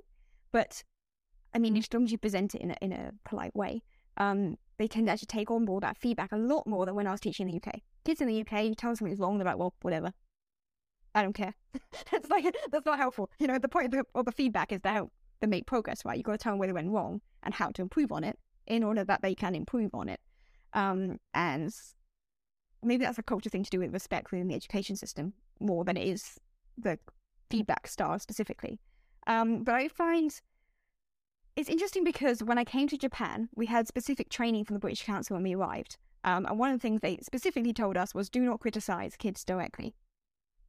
[0.52, 0.84] But
[1.54, 3.82] I mean, as long as you present it in a in a polite way,
[4.18, 7.06] um, they tend to actually take on board that feedback a lot more than when
[7.06, 7.82] I was teaching in the UK.
[8.04, 10.12] Kids in the UK, you tell them something's wrong, they're like, well, whatever.
[11.14, 11.54] I don't care.
[12.12, 13.30] that's like that's not helpful.
[13.38, 16.04] You know, the point of the, of the feedback is to help them make progress,
[16.04, 16.18] right?
[16.18, 18.40] You've got to tell them where they went wrong and how to improve on it
[18.66, 20.20] in order that they can improve on it.
[20.74, 21.72] Um, and
[22.82, 25.96] maybe that's a culture thing to do with respect within the education system more than
[25.96, 26.40] it is
[26.76, 26.98] the
[27.52, 28.80] feedback style specifically.
[29.28, 30.34] Um, but I find
[31.56, 35.04] it's interesting because when I came to Japan, we had specific training from the British
[35.04, 35.98] Council when we arrived.
[36.24, 39.44] Um, and one of the things they specifically told us was do not criticize kids
[39.44, 39.96] directly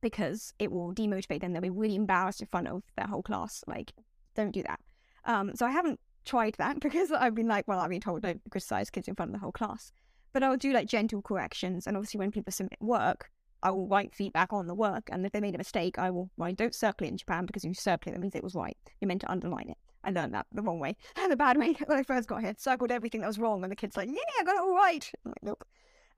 [0.00, 1.52] because it will demotivate them.
[1.52, 3.62] They'll be really embarrassed in front of their whole class.
[3.66, 3.92] Like,
[4.34, 4.80] don't do that.
[5.24, 8.40] Um, so I haven't tried that because I've been like, well, I've been told don't
[8.50, 9.92] criticize kids in front of the whole class.
[10.32, 11.86] But I'll do like gentle corrections.
[11.86, 13.30] And obviously, when people submit work,
[13.62, 15.08] I will write feedback on the work.
[15.12, 17.64] And if they made a mistake, I will write, don't circle it in Japan because
[17.64, 18.76] if you circle it, that means it was right.
[19.00, 19.76] You're meant to underline it.
[20.04, 20.96] I learned that the wrong way,
[21.28, 22.54] the bad way when I first got here.
[22.58, 25.10] Circled everything that was wrong, and the kid's like, "Yeah, I got it all right."
[25.24, 25.64] I'm like, nope.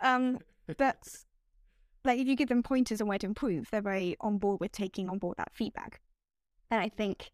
[0.01, 0.39] Um,
[0.77, 1.27] that's
[2.05, 4.73] like if you give them pointers on where to improve, they're very on board with
[4.73, 6.01] taking on board that feedback.
[6.71, 7.31] And I think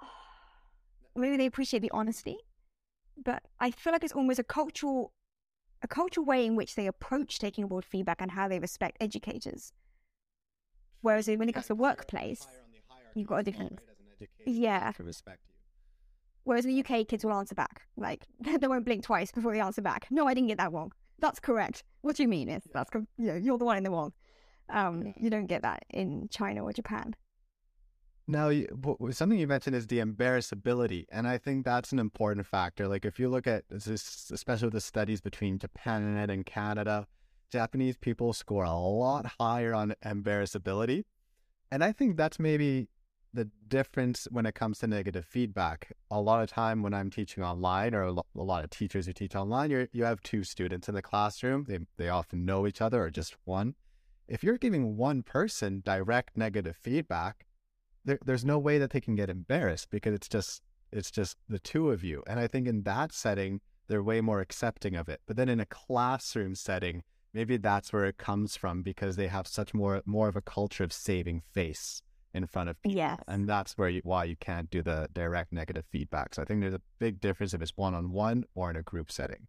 [1.16, 2.38] maybe they appreciate the honesty,
[3.22, 5.12] but I feel like it's almost a cultural,
[5.82, 8.96] a cultural way in which they approach taking on board feedback and how they respect
[9.00, 9.72] educators.
[11.02, 12.46] Whereas when it comes to the workplace,
[13.14, 13.78] you've got a different-
[14.46, 14.92] Yeah.
[14.92, 15.54] To respect you.
[16.44, 17.82] Whereas in the UK, kids will answer back.
[17.96, 18.26] Like,
[18.60, 20.06] they won't blink twice before they answer back.
[20.10, 20.92] No, I didn't get that wrong.
[21.18, 21.84] That's correct.
[22.02, 22.48] What do you mean?
[22.48, 24.12] It's, that's, com- you know, you're the one in the wrong.
[24.68, 25.12] Um, Yeah.
[25.20, 27.14] You don't get that in China or Japan.
[28.26, 31.98] Now, you, w- w- something you mentioned is the embarrassability, and I think that's an
[31.98, 32.88] important factor.
[32.88, 37.06] Like, if you look at this, especially the studies between Japan and Canada,
[37.52, 41.04] Japanese people score a lot higher on embarrassability,
[41.70, 42.88] and I think that's maybe
[43.34, 45.92] the difference when it comes to negative feedback.
[46.10, 49.34] A lot of time when I'm teaching online, or a, lot of teachers who teach
[49.34, 51.64] online, you you have two students in the classroom.
[51.68, 53.74] They they often know each other, or just one.
[54.28, 57.44] If you're giving one person direct negative feedback
[58.04, 61.58] there, there's no way that they can get embarrassed because it's just it's just the
[61.58, 65.20] two of you and i think in that setting they're way more accepting of it
[65.26, 69.46] but then in a classroom setting maybe that's where it comes from because they have
[69.46, 72.02] such more more of a culture of saving face
[72.34, 73.18] in front of people Yes.
[73.28, 76.60] and that's where you, why you can't do the direct negative feedback so i think
[76.60, 79.46] there's a big difference if it's one-on-one or in a group setting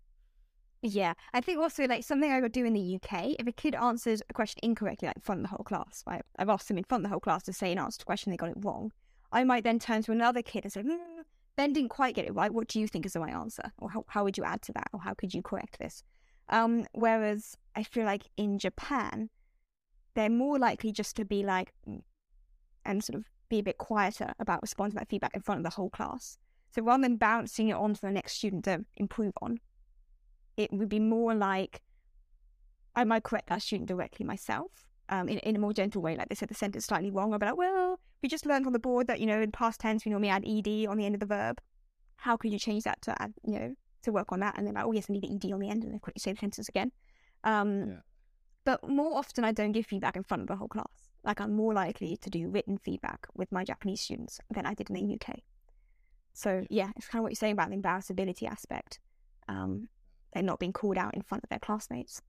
[0.82, 3.74] Yeah, I think also like something I would do in the UK, if a kid
[3.74, 6.22] answers a question incorrectly, like in front of the whole class, right?
[6.38, 8.12] I've asked them in front of the whole class to say an answer to a
[8.12, 8.92] question, they got it wrong.
[9.32, 11.24] I might then turn to another kid and say, mm,
[11.58, 12.54] Ben didn't quite get it right.
[12.54, 13.72] What do you think is the right answer?
[13.80, 14.90] Or how, how would you add to that?
[14.94, 16.04] Or how could you correct this?
[16.50, 19.32] Um, whereas I feel like in Japan,
[20.14, 22.04] they're more likely just to be like, mm,
[22.86, 25.64] and sort of be a bit quieter about responding to that feedback in front of
[25.64, 26.38] the whole class.
[26.74, 29.60] So rather than bouncing it on to the next student to improve on,
[30.58, 31.82] it would be more like
[32.96, 34.72] I might correct that student directly myself
[35.10, 36.16] um, in, in a more gentle way.
[36.16, 37.34] Like they said the sentence slightly wrong.
[37.34, 39.80] I'll be like, well, we just learned on the board that, you know, in past
[39.80, 41.62] tense, we normally add ed on the end of the verb.
[42.18, 44.58] How could you change that to add, you know, to work on that?
[44.58, 45.84] And they're like, oh, yes, I need the ed on the end.
[45.84, 46.92] And then quickly say the sentence again.
[47.44, 47.96] Um, Yeah.
[48.66, 51.12] But more often, I don't give feedback in front of the whole class.
[51.26, 54.90] Like I'm more likely to do written feedback with my Japanese students than I did
[54.90, 55.40] in the UK.
[56.34, 59.00] So yeah, it's kind of what you're saying about the embarrassability aspect.
[59.48, 59.90] Um,
[60.34, 62.22] they're not being called out in front of their classmates.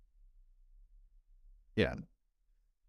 [1.74, 1.94] Yeah.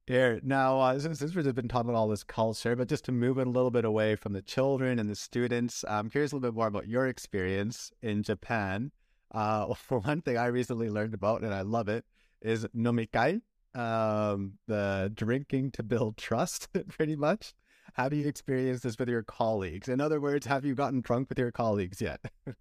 [0.06, 3.12] Here now, uh, since, since we've been talking about all this culture, but just to
[3.12, 6.36] move it a little bit away from the children and the students, I'm curious a
[6.36, 8.92] little bit more about your experience in Japan.
[9.32, 12.06] Uh, for one thing, I recently learned about, and I love it,
[12.42, 13.42] is nomikai,
[13.78, 17.54] um, the drinking to build trust, pretty much.
[17.94, 19.88] Have you experienced this with your colleagues?
[19.88, 22.20] In other words, have you gotten drunk with your colleagues yet?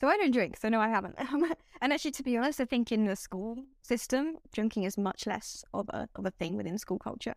[0.00, 1.16] So I don't drink, so no, I haven't.
[1.80, 5.64] And actually, to be honest, I think in the school system, drinking is much less
[5.72, 7.34] of a of a thing within school culture.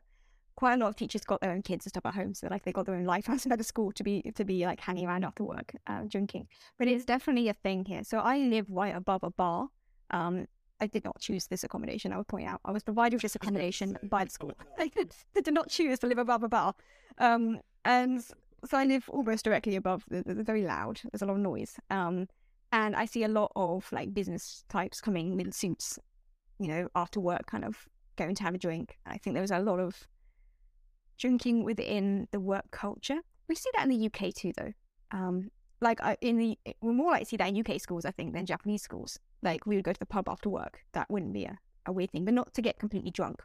[0.55, 2.63] Quite a lot of teachers got their own kids and stuff at home, so like
[2.63, 5.23] they got their own life outside of school to be to be like hanging around
[5.23, 6.47] after work, uh, drinking.
[6.77, 8.03] But it's definitely a thing here.
[8.03, 9.69] So I live right above a bar.
[10.11, 10.47] Um,
[10.79, 12.13] I did not choose this accommodation.
[12.13, 14.53] I would point out I was provided with this accommodation by the school.
[14.77, 16.75] I did, I did not choose to live above a bar.
[17.17, 18.23] Um, and
[18.65, 20.03] so I live almost directly above.
[20.09, 21.01] The, the, very loud.
[21.11, 21.77] There's a lot of noise.
[21.89, 22.27] Um,
[22.71, 25.97] and I see a lot of like business types coming in suits,
[26.59, 28.97] you know, after work, kind of going to have a drink.
[29.05, 30.07] I think there was a lot of
[31.17, 33.19] drinking within the work culture.
[33.47, 34.73] We see that in the UK too, though.
[35.11, 35.49] Um,
[35.81, 38.45] like in the we're more likely to see that in UK schools, I think, than
[38.45, 39.19] Japanese schools.
[39.41, 40.81] Like we would go to the pub after work.
[40.93, 43.41] That wouldn't be a, a weird thing, but not to get completely drunk.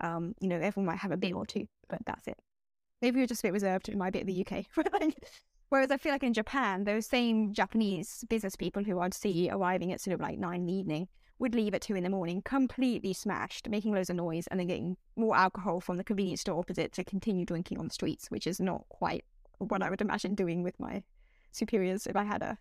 [0.00, 2.38] Um, you know, everyone might have a beer or two, but that's it.
[3.02, 4.64] Maybe we're just a bit reserved in my bit of the UK.
[5.68, 9.92] Whereas I feel like in Japan, those same Japanese business people who I'd see arriving
[9.92, 11.08] at sort of like nine in the evening
[11.38, 14.68] would leave at two in the morning, completely smashed, making loads of noise, and then
[14.68, 18.46] getting more alcohol from the convenience store opposite to continue drinking on the streets, which
[18.46, 19.24] is not quite
[19.58, 21.02] what I would imagine doing with my
[21.56, 22.58] superiors if I had a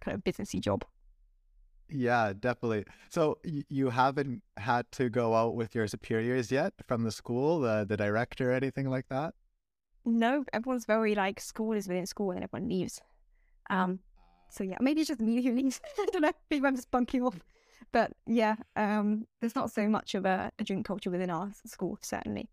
[0.00, 0.84] kind of businessy job.
[1.88, 2.84] Yeah, definitely.
[3.10, 7.84] So you haven't had to go out with your superiors yet from the school, the
[7.86, 9.34] the director, or anything like that?
[10.04, 13.00] No, everyone's very like school is within school and everyone leaves.
[13.70, 14.00] Um,
[14.48, 15.80] so yeah, maybe it's just me who leaves.
[15.98, 16.32] I don't know.
[16.50, 17.40] Maybe I'm just bunking off.
[17.92, 21.98] But yeah, um, there's not so much of a, a drink culture within our school,
[22.00, 22.48] certainly.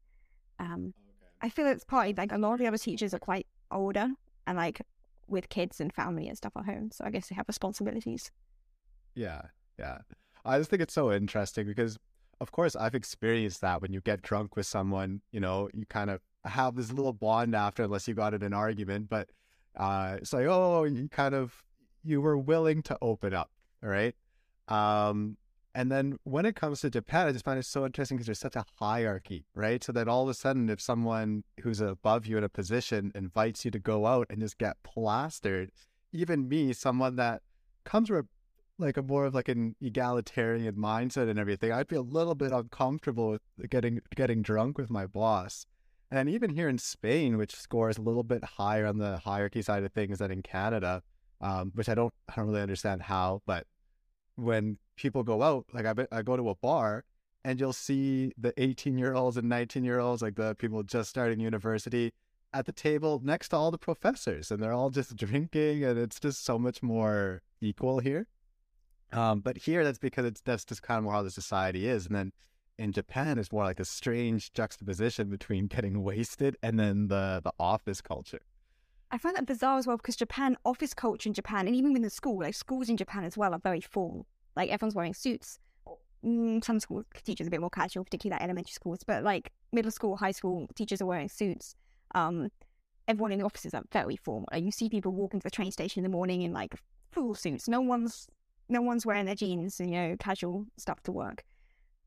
[0.59, 0.93] Um,
[1.41, 4.09] I feel it's partly like a lot of the other teachers are quite older
[4.45, 4.81] and like
[5.29, 6.89] with kids and family and stuff at home.
[6.91, 8.31] So I guess they have responsibilities.
[9.15, 9.41] Yeah,
[9.77, 9.99] yeah.
[10.45, 11.97] I just think it's so interesting because,
[12.39, 16.09] of course, I've experienced that when you get drunk with someone, you know, you kind
[16.09, 19.09] of have this little bond after, unless you got in an argument.
[19.09, 19.29] But
[19.77, 21.63] uh, it's like, oh, you kind of
[22.03, 23.51] you were willing to open up,
[23.83, 24.15] all right.
[24.67, 25.37] Um,
[25.79, 28.39] and then when it comes to Japan, I just find it so interesting because there's
[28.39, 29.81] such a hierarchy, right?
[29.81, 33.63] So that all of a sudden, if someone who's above you in a position invites
[33.63, 35.71] you to go out and just get plastered,
[36.11, 37.43] even me, someone that
[37.85, 38.27] comes from
[38.77, 42.51] like a more of like an egalitarian mindset and everything, I'd be a little bit
[42.51, 45.65] uncomfortable with getting getting drunk with my boss.
[46.11, 49.85] And even here in Spain, which scores a little bit higher on the hierarchy side
[49.85, 51.03] of things than in Canada,
[51.39, 53.65] um, which I don't I don't really understand how, but
[54.41, 57.05] when people go out, like I, I go to a bar
[57.43, 61.09] and you'll see the 18 year olds and 19 year olds, like the people just
[61.09, 62.13] starting university,
[62.53, 66.19] at the table next to all the professors, and they're all just drinking, and it's
[66.19, 68.27] just so much more equal here.
[69.11, 72.15] Um, but here, that's because it's that's just kind of how the society is, and
[72.15, 72.31] then
[72.77, 77.51] in Japan, it's more like a strange juxtaposition between getting wasted and then the the
[77.59, 78.41] office culture.
[79.11, 82.03] I find that bizarre as well because Japan office culture in Japan, and even within
[82.03, 84.27] the school, like schools in Japan as well, are very formal.
[84.55, 85.59] Like everyone's wearing suits.
[86.23, 89.51] Mm, some school teachers are a bit more casual, particularly like elementary schools, but like
[89.71, 91.75] middle school, high school teachers are wearing suits.
[92.13, 92.49] Um,
[93.07, 94.47] everyone in the offices are very formal.
[94.51, 96.75] Like, you see people walking to the train station in the morning in like
[97.11, 97.67] full suits.
[97.67, 98.27] No one's
[98.71, 101.43] no one's wearing their jeans and you know casual stuff to work.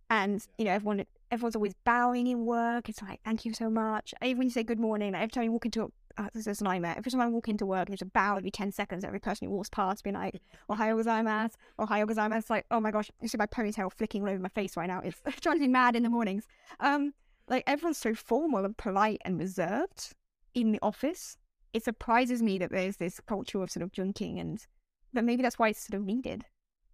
[0.08, 2.88] And you know everyone everyone's always bowing in work.
[2.88, 4.14] It's like thank you so much.
[4.22, 5.88] Even when you say good morning, like every time you walk into a
[6.18, 6.94] uh, this is a nightmare.
[6.96, 9.04] Every time I walk into work, there's a bow every 10 seconds.
[9.04, 10.40] Every person who walks past being like,
[10.70, 12.38] Ohayo gozaimasu, Ohayo gozaimasu.
[12.38, 14.86] It's like, oh my gosh, you see my ponytail flicking all over my face right
[14.88, 15.00] now.
[15.04, 16.46] It's driving me mad in the mornings.
[16.80, 17.14] Um,
[17.48, 20.14] Like everyone's so formal and polite and reserved
[20.54, 21.36] in the office.
[21.72, 24.64] It surprises me that there's this culture of sort of drinking and,
[25.12, 26.44] but maybe that's why it's sort of needed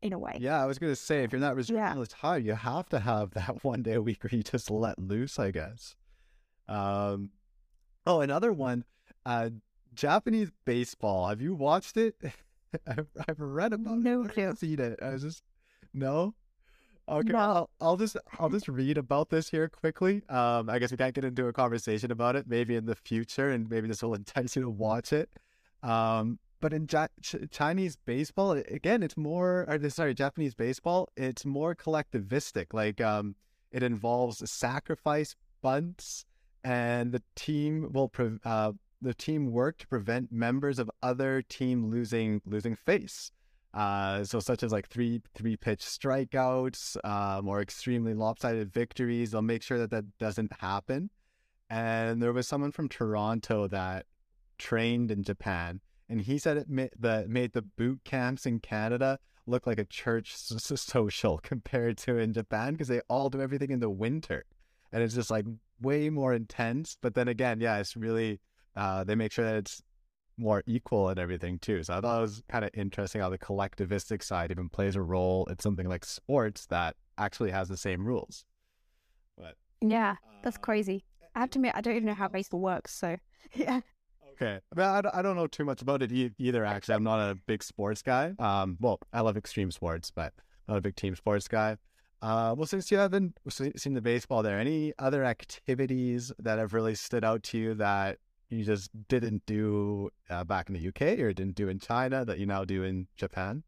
[0.00, 0.36] in a way.
[0.40, 1.94] Yeah, I was going to say, if you're not reserved Yeah.
[1.94, 4.70] all the time, you have to have that one day a week where you just
[4.70, 5.96] let loose, I guess.
[6.68, 7.30] Um,
[8.06, 8.84] oh, another one,
[9.28, 9.50] uh,
[9.94, 11.28] Japanese baseball.
[11.28, 12.14] Have you watched it?
[12.86, 14.38] I've, I've read about No it.
[14.38, 14.98] I've seen it.
[15.02, 15.42] I was just
[15.92, 16.34] no.
[17.08, 17.38] Okay, No.
[17.38, 20.22] I'll, I'll just I'll just read about this here quickly.
[20.28, 22.46] Um, I guess we can't get into a conversation about it.
[22.46, 25.30] Maybe in the future, and maybe this will entice you to watch it.
[25.82, 29.64] Um, but in ja- Ch- Chinese baseball, again, it's more.
[29.68, 31.08] Or sorry, Japanese baseball.
[31.16, 32.74] It's more collectivistic.
[32.74, 33.36] Like um,
[33.72, 36.26] it involves sacrifice bunts,
[36.62, 41.90] and the team will pre- uh, the team work to prevent members of other team
[41.90, 43.30] losing losing face.
[43.74, 49.30] Uh, so such as like three three pitch strikeouts, um, or extremely lopsided victories.
[49.30, 51.10] They'll make sure that that doesn't happen.
[51.70, 54.06] And there was someone from Toronto that
[54.56, 59.18] trained in Japan, and he said it made the made the boot camps in Canada
[59.46, 63.80] look like a church social compared to in Japan because they all do everything in
[63.80, 64.44] the winter,
[64.92, 65.44] and it's just like
[65.80, 66.96] way more intense.
[67.00, 68.40] But then again, yeah, it's really
[68.78, 69.82] uh, they make sure that it's
[70.38, 71.82] more equal and everything too.
[71.82, 75.02] So I thought it was kind of interesting how the collectivistic side even plays a
[75.02, 78.44] role in something like sports that actually has the same rules.
[79.36, 81.04] But Yeah, that's uh, crazy.
[81.34, 82.92] I have to admit, I don't even know how baseball works.
[82.94, 83.16] So,
[83.54, 83.80] yeah.
[84.34, 84.60] Okay.
[84.76, 86.94] Well, I, don't- I don't know too much about it e- either, actually.
[86.94, 88.32] I'm not a big sports guy.
[88.38, 90.32] Um, well, I love extreme sports, but
[90.68, 91.76] not a big team sports guy.
[92.22, 96.94] Uh, well, since you haven't seen the baseball there, any other activities that have really
[96.94, 98.18] stood out to you that
[98.50, 102.38] you just didn't do uh, back in the UK or didn't do in China that
[102.38, 103.62] you now do in Japan?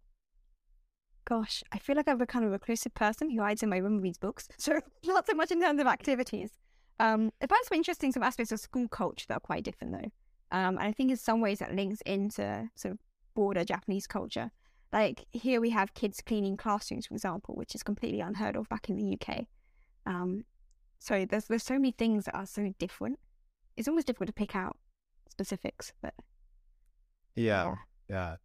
[1.26, 3.94] Gosh, I feel like I'm a kind of reclusive person who hides in my room
[3.94, 4.48] and reads books.
[4.58, 6.50] So not so much in terms of activities.
[6.98, 10.10] Um, I find some interesting some aspects of school culture that are quite different though.
[10.52, 12.98] Um, and I think in some ways that links into sort of
[13.34, 14.50] broader Japanese culture.
[14.92, 18.88] Like here we have kids cleaning classrooms, for example, which is completely unheard of back
[18.88, 19.46] in the UK.
[20.06, 20.44] Um,
[20.98, 23.18] so there's there's so many things that are so different.
[23.76, 24.76] It's almost difficult to pick out
[25.30, 26.14] specifics, but
[27.34, 27.74] yeah,
[28.08, 28.36] yeah.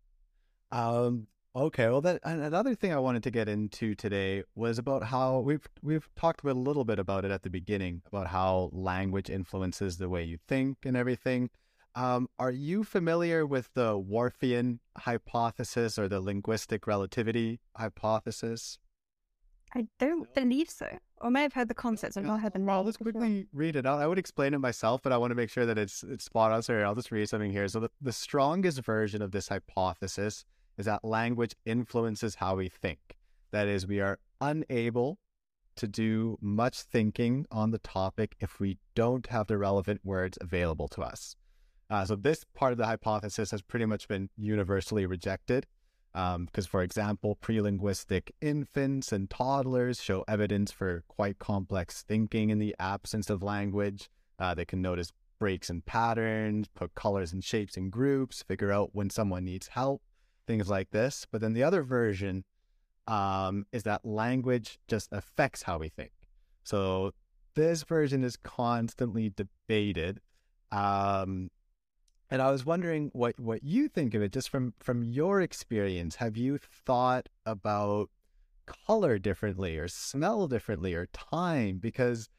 [0.72, 1.88] Um, okay.
[1.90, 6.08] Well, that another thing I wanted to get into today was about how we've we've
[6.16, 10.24] talked a little bit about it at the beginning about how language influences the way
[10.24, 11.50] you think and everything.
[11.96, 18.80] Um, are you familiar with the Whorfian hypothesis or the linguistic relativity hypothesis?
[19.76, 20.88] I don't believe so.
[21.20, 22.16] Or I may have heard the concepts.
[22.16, 22.70] I've not heard the name.
[22.70, 24.02] I'll just quickly read it out.
[24.02, 26.54] I would explain it myself, but I want to make sure that it's it's spot
[26.54, 26.64] on.
[26.64, 27.68] So I'll just read something here.
[27.68, 30.46] So the, the strongest version of this hypothesis
[30.78, 33.18] is that language influences how we think.
[33.52, 35.20] That is, we are unable
[35.76, 40.88] to do much thinking on the topic if we don't have the relevant words available
[40.90, 41.36] to us.
[41.90, 45.68] Uh, so this part of the hypothesis has pretty much been universally rejected.
[46.16, 52.58] Because, um, for example, prelinguistic infants and toddlers show evidence for quite complex thinking in
[52.58, 54.10] the absence of language.
[54.40, 58.92] Uh, they can notice breaks in patterns, put colors and shapes in groups, figure out
[58.94, 60.02] when someone needs help,
[60.48, 61.28] things like this.
[61.30, 62.46] But then the other version
[63.08, 66.14] um, is that language just affects how we think.
[66.64, 67.12] So
[67.56, 70.22] this version is constantly debated.
[70.72, 71.50] Um,
[72.30, 76.16] and I was wondering what, what you think of it, just from, from your experience.
[76.16, 78.10] Have you thought about
[78.66, 81.78] color differently or smell differently or time?
[81.78, 82.30] Because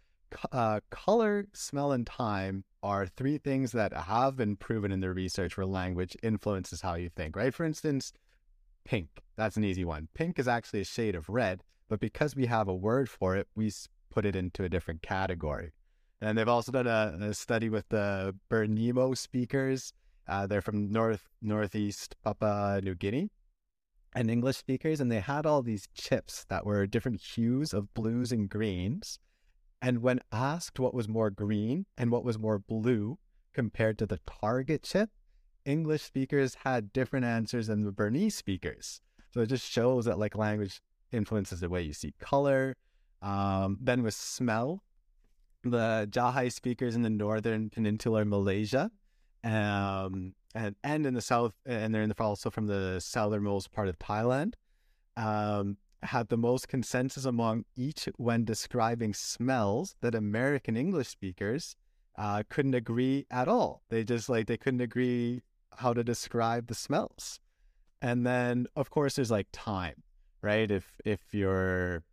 [0.53, 5.57] uh, color, smell, and time are three things that have been proven in the research
[5.57, 7.55] where language influences how you think, right?
[7.55, 8.12] For instance,
[8.84, 9.09] pink.
[9.37, 10.09] That's an easy one.
[10.14, 13.47] Pink is actually a shade of red, but because we have a word for it,
[13.55, 13.72] we
[14.11, 15.72] put it into a different category.
[16.21, 19.93] And they've also done a, a study with the Berinmo speakers.
[20.27, 23.31] Uh, they're from north northeast Papua New Guinea,
[24.14, 28.33] and English speakers, and they had all these chips that were different hues of blues
[28.33, 29.19] and greens.
[29.83, 33.19] And when asked what was more green and what was more blue
[33.53, 35.11] compared to the target chip,
[35.67, 39.03] English speakers had different answers than the Berinmo speakers.
[39.33, 40.81] So it just shows that like language
[41.12, 42.75] influences the way you see color.
[43.21, 44.83] Um, then with smell,
[45.63, 48.91] the Jahai speakers in the northern peninsular Malaysia,
[49.45, 53.89] um, and and in the south, and they're in the, also from the southernmost part
[53.89, 54.55] of Thailand,
[55.17, 61.77] um, had the most consensus among each when describing smells that American English speakers
[62.17, 63.83] uh, couldn't agree at all.
[63.91, 65.43] They just like they couldn't agree
[65.77, 67.41] how to describe the smells.
[68.01, 70.03] And then of course there's like time,
[70.43, 70.71] right?
[70.71, 72.05] If if you're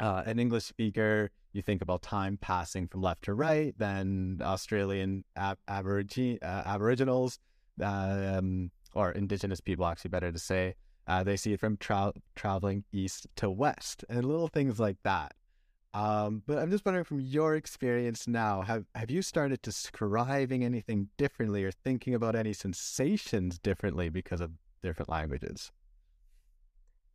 [0.00, 5.24] uh, an English speaker, you think about time passing from left to right, then Australian
[5.36, 7.38] ab- aborigi- uh, Aboriginals,
[7.82, 10.74] um, or Indigenous people, actually, better to say,
[11.06, 15.32] uh, they see it from tra- traveling east to west and little things like that.
[15.94, 21.08] Um, but I'm just wondering from your experience now, have, have you started describing anything
[21.16, 24.50] differently or thinking about any sensations differently because of
[24.82, 25.72] different languages?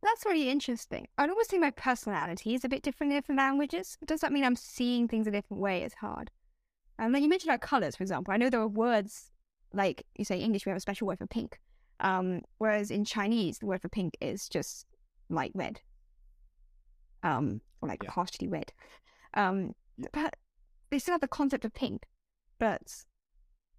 [0.02, 1.06] That's really interesting.
[1.16, 3.98] I'd almost say my personality is a bit different in different languages.
[4.04, 5.82] Does that mean I'm seeing things a different way?
[5.82, 6.30] It's hard.
[6.98, 8.34] And then you mentioned like colors, for example.
[8.34, 9.30] I know there are words
[9.74, 11.58] like you say English, we have a special word for pink.
[12.00, 14.86] Um, whereas in Chinese, the word for pink is just
[15.28, 15.80] light red,
[17.22, 18.10] um, or like yeah.
[18.10, 18.72] partially red.
[19.34, 19.74] Um,
[20.12, 20.36] but
[20.90, 22.06] they still have the concept of pink,
[22.58, 23.04] but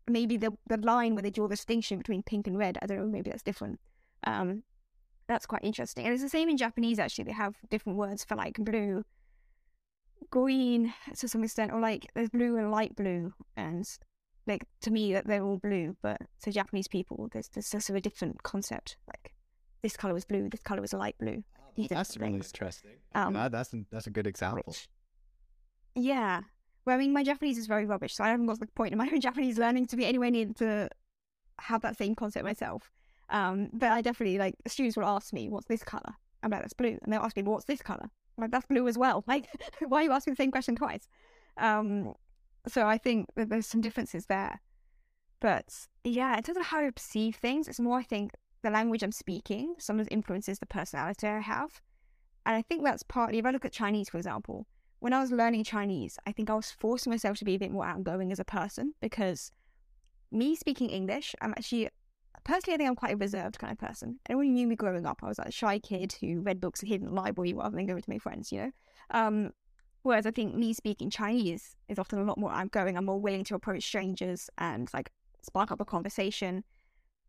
[0.08, 2.98] maybe the the line where they draw the distinction between pink and red, I don't
[2.98, 3.80] know, maybe that's different.
[4.26, 4.64] Um,
[5.28, 6.06] that's quite interesting.
[6.06, 7.26] And it's the same in Japanese, actually.
[7.26, 9.04] They have different words for like blue,
[10.30, 13.34] green to some extent, or like there's blue and light blue.
[13.56, 13.88] And
[14.48, 18.02] like to me, they're all blue, but to Japanese people, there's, there's sort of a
[18.02, 18.98] different concept.
[19.08, 19.34] Like
[19.82, 21.44] this color was blue, this color was light blue.
[21.60, 22.92] Oh, that's really interesting.
[23.16, 24.76] Um, that's, a, that's a good example.
[25.96, 26.42] Yeah.
[26.86, 28.98] Well, I mean, my Japanese is very rubbish, so I haven't got the point in
[28.98, 30.90] my own Japanese learning to be anywhere near to
[31.60, 32.92] have that same concept myself.
[33.30, 36.74] Um, but I definitely like students will ask me, "What's this color?" I'm like, "That's
[36.74, 39.48] blue," and they'll ask me, "What's this color?" I'm like, "That's blue as well." Like,
[39.88, 41.08] why are you asking the same question twice?
[41.58, 42.14] Um,
[42.68, 44.62] so I think that there's some differences there.
[45.40, 49.04] But yeah, in terms of how I perceive things, it's more I think the language
[49.04, 51.82] I'm speaking sometimes influences the personality I have.
[52.46, 54.68] And I think that's partly, if I look at Chinese, for example,
[55.00, 57.72] when I was learning Chinese, I think I was forcing myself to be a bit
[57.72, 59.52] more outgoing as a person because
[60.32, 61.90] me speaking English, I'm actually
[62.44, 64.20] personally, I think I'm quite a reserved kind of person.
[64.30, 66.82] Anyone who knew me growing up, I was like a shy kid who read books
[66.82, 68.72] hidden in the library rather than going to make friends, you know?
[69.12, 69.52] Um,
[70.04, 72.98] whereas I think me speaking Chinese is often a lot more outgoing.
[72.98, 76.64] I'm more willing to approach strangers and like spark up a conversation.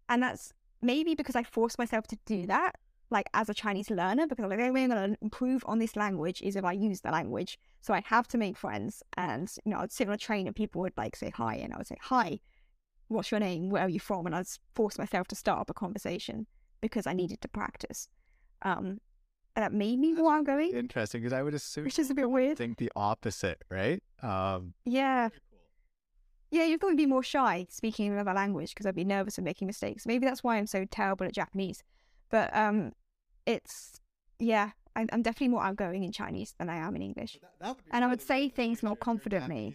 [0.08, 0.52] And that's
[0.82, 2.72] maybe because I forced myself to do that,
[3.10, 5.64] like as a Chinese learner, because I'm like, the only way I'm going to improve
[5.66, 7.58] on this language is if I use the language.
[7.80, 9.02] So I have to make friends.
[9.16, 11.56] And, you know, I'd sit on a train and people would like say hi.
[11.56, 12.40] And I would say, hi,
[13.08, 13.70] what's your name?
[13.70, 14.26] Where are you from?
[14.26, 16.46] And I'd force myself to start up a conversation
[16.80, 18.08] because I needed to practice.
[18.62, 19.00] Um,
[19.56, 22.28] and that made me more outgoing, Interesting, because I would assume which is a bit
[22.28, 22.58] weird.
[22.58, 24.02] think the opposite, right?
[24.22, 25.28] Um, Yeah.
[26.50, 29.66] Yeah, you'd probably be more shy speaking another language because I'd be nervous of making
[29.66, 30.06] mistakes.
[30.06, 31.82] Maybe that's why I'm so terrible at Japanese.
[32.30, 32.92] But um,
[33.44, 34.00] it's
[34.38, 37.38] yeah, I'm, I'm definitely more outgoing in Chinese than I am in English.
[37.90, 39.74] And I would say things more confidently.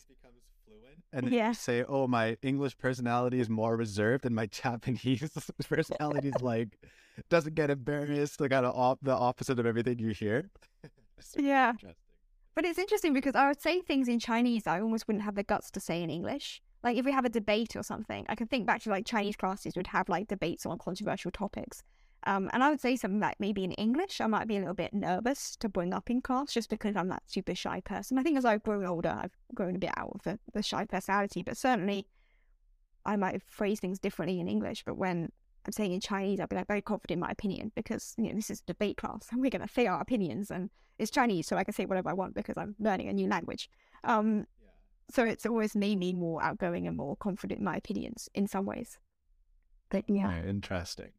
[1.11, 1.53] And Yeah.
[1.53, 5.31] say, "Oh, my English personality is more reserved, and my Japanese
[5.69, 6.77] personality is like
[7.29, 10.49] doesn't get embarrassed, like kind of op- the opposite of everything you hear."
[11.35, 11.73] Yeah,
[12.55, 15.43] but it's interesting because I would say things in Chinese I almost wouldn't have the
[15.43, 16.61] guts to say in English.
[16.83, 19.35] Like if we have a debate or something, I can think back to like Chinese
[19.35, 21.83] classes would have like debates on controversial topics.
[22.25, 24.73] Um, and I would say something like maybe in English, I might be a little
[24.73, 28.17] bit nervous to bring up in class just because I'm that super shy person.
[28.17, 30.85] I think as I've grown older, I've grown a bit out of the, the shy
[30.85, 32.07] personality, but certainly
[33.05, 34.83] I might have phrased things differently in English.
[34.85, 35.31] But when
[35.65, 38.33] I'm saying in Chinese, I'll be like very confident in my opinion because, you know,
[38.33, 41.47] this is a debate class and we're going to say our opinions and it's Chinese,
[41.47, 43.69] so I can say whatever I want because I'm learning a new language.
[44.03, 44.45] Um,
[45.09, 48.65] so it's always made me more outgoing and more confident in my opinions in some
[48.65, 48.99] ways.
[49.89, 50.27] But yeah.
[50.27, 51.11] Right, interesting.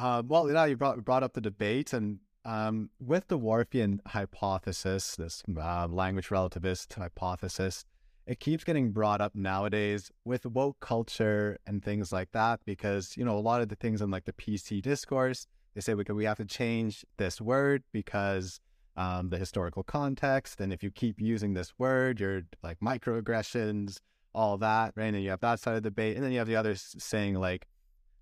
[0.00, 5.14] Um, well, know, you brought brought up the debate, and um, with the Whorfian hypothesis,
[5.16, 7.84] this uh, language relativist hypothesis,
[8.26, 12.60] it keeps getting brought up nowadays with woke culture and things like that.
[12.64, 15.92] Because you know, a lot of the things in like the PC discourse, they say
[15.92, 18.58] we we have to change this word because
[18.96, 23.98] um, the historical context, and if you keep using this word, you're like microaggressions,
[24.34, 25.12] all that, right?
[25.12, 27.34] And you have that side of the debate, and then you have the others saying
[27.34, 27.66] like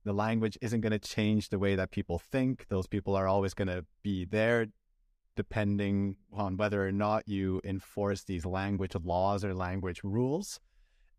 [0.04, 2.66] the language isn't going to change the way that people think.
[2.68, 4.66] Those people are always going to be there,
[5.36, 10.60] depending on whether or not you enforce these language laws or language rules.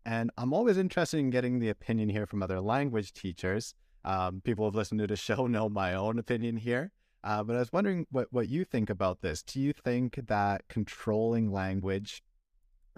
[0.04, 3.74] And I'm always interested in getting the opinion here from other language teachers.
[4.04, 6.92] Um, people who have listened to the show know my own opinion here.
[7.22, 9.42] Uh, but I was wondering what, what you think about this.
[9.42, 12.22] Do you think that controlling language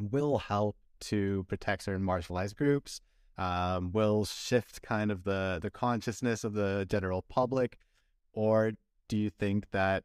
[0.00, 3.00] will help to protect certain marginalized groups?
[3.38, 7.78] Um, will shift kind of the the consciousness of the general public,
[8.32, 8.72] or
[9.08, 10.04] do you think that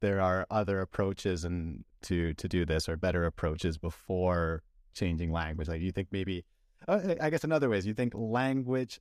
[0.00, 4.62] there are other approaches and to to do this or better approaches before
[4.94, 5.68] changing language?
[5.68, 6.44] Like, do you think maybe,
[6.88, 9.00] uh, I guess another way is you think language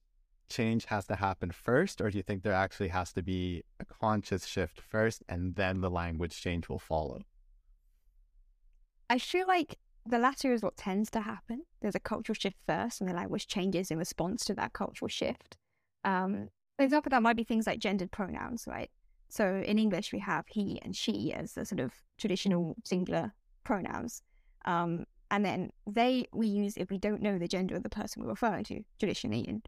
[0.50, 3.86] change has to happen first, or do you think there actually has to be a
[3.86, 7.22] conscious shift first and then the language change will follow?
[9.10, 11.64] I feel like the latter is what tends to happen.
[11.82, 15.58] There's a cultural shift first, and the language changes in response to that cultural shift.
[16.04, 18.90] Um, for example, that might be things like gendered pronouns, right?
[19.30, 23.34] So in English, we have he and she as the sort of traditional singular
[23.64, 24.22] pronouns.
[24.66, 28.22] Um, and then they we use if we don't know the gender of the person
[28.22, 29.66] we're referring to traditionally and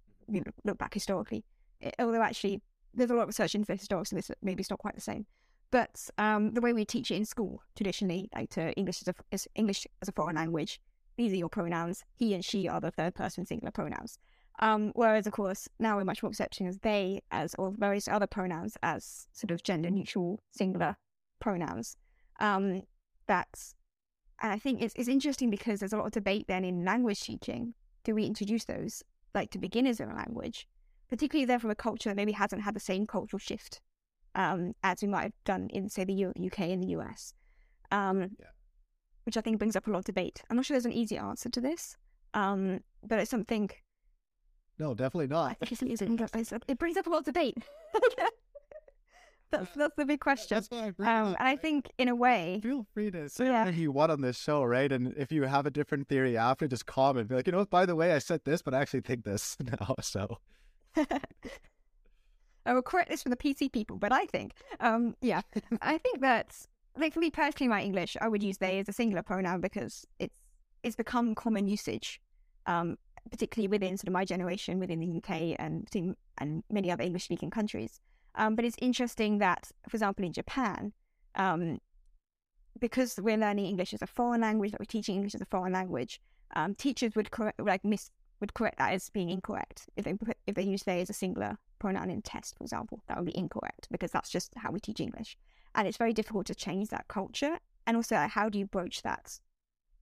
[0.65, 1.45] look back historically.
[1.79, 2.61] It- although actually,
[2.93, 5.01] there's a lot of research into this historically, so this maybe it's not quite the
[5.01, 5.25] same.
[5.74, 9.15] But um, the way we teach it in school traditionally, like to English as a
[9.32, 10.80] as English as a foreign language,
[11.17, 12.05] these are your pronouns.
[12.13, 14.19] He and she are the third person singular pronouns.
[14.59, 18.28] Um, whereas, of course, now we're much more accepting as they as or various other
[18.28, 20.95] pronouns as sort of gender neutral singular
[21.39, 21.97] pronouns.
[22.39, 22.84] Um,
[23.26, 23.74] that's
[24.43, 27.21] and I think it's it's interesting because there's a lot of debate then in language
[27.21, 27.74] teaching.
[28.03, 29.01] Do we introduce those
[29.34, 30.67] like to beginners in a language,
[31.09, 33.82] particularly if they're from a culture that maybe hasn't had the same cultural shift
[34.36, 37.34] um, as we might have done in, say, the U- UK and the US,
[37.91, 38.47] um, Yeah.
[39.25, 40.41] which I think brings up a lot of debate.
[40.49, 41.97] I'm not sure there's an easy answer to this,
[42.34, 43.69] um, but it's something.
[44.79, 45.57] No, definitely not.
[45.61, 47.57] it brings up a lot of debate.
[49.51, 50.55] that's that's the big question.
[50.55, 53.29] That's why I bring Um, up, and I think, in a way, feel free to
[53.29, 53.59] say Yeah.
[53.59, 54.91] whatever you want on this show, right?
[54.91, 57.29] And if you have a different theory after, just comment.
[57.29, 59.55] Be like, you know, by the way, I said this, but I actually think this
[59.79, 59.93] now.
[60.01, 60.39] So
[62.66, 65.41] I will correct this from the PC people, but I think, um, yeah,
[65.82, 66.55] I think that,
[66.97, 70.05] like for me personally, my English, I would use they as a singular pronoun because
[70.20, 70.39] it's
[70.84, 72.22] it's become common usage,
[72.66, 72.97] um,
[73.32, 75.88] particularly within sort of my generation, within the UK and
[76.38, 78.01] and many other English speaking countries.
[78.36, 80.91] Um, but it's interesting that, for example, in Japan,
[81.36, 81.80] um,
[82.80, 85.74] because we're learning English as a foreign language, that we're teaching English as a foreign
[85.74, 86.20] language,
[86.55, 88.09] um, teachers would correct, like miss
[88.43, 90.15] would correct that as being incorrect if they
[90.45, 93.37] if they use they as a singular pronoun in test, for example, that would be
[93.37, 95.37] incorrect because that's just how we teach English,
[95.75, 97.57] and it's very difficult to change that culture.
[97.87, 99.39] And also, like, how do you broach that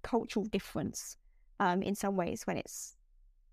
[0.02, 1.18] cultural difference
[1.60, 2.96] um, in some ways when it's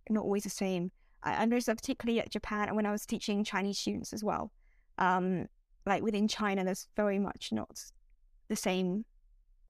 [0.09, 0.91] not always the same?
[1.23, 4.25] I, I noticed that particularly at Japan and when I was teaching Chinese students as
[4.25, 4.53] well.
[4.97, 5.49] Um,
[5.85, 7.79] like within China, there's very much not
[8.49, 9.05] the same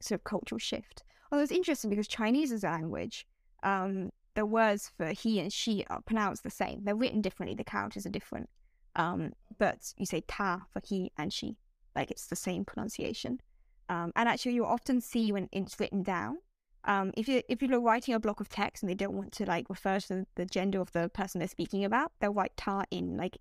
[0.01, 1.03] sort of cultural shift.
[1.31, 3.27] Although it's interesting because Chinese is a language,
[3.63, 6.85] um, the words for he and she are pronounced the same.
[6.85, 7.57] They're written differently.
[7.57, 8.49] The characters are different.
[8.97, 11.57] Um, but you say ta for he and she,
[11.95, 13.41] like it's the same pronunciation.
[13.89, 16.39] Um, and actually, you often see when it's written down.
[16.85, 19.45] Um, if you if you're writing a block of text and they don't want to
[19.45, 23.17] like refer to the gender of the person they're speaking about, they'll write ta in
[23.17, 23.39] like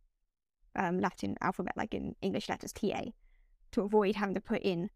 [0.75, 3.01] um, Latin alphabet, like in English letters ta,
[3.71, 4.89] to avoid having to put in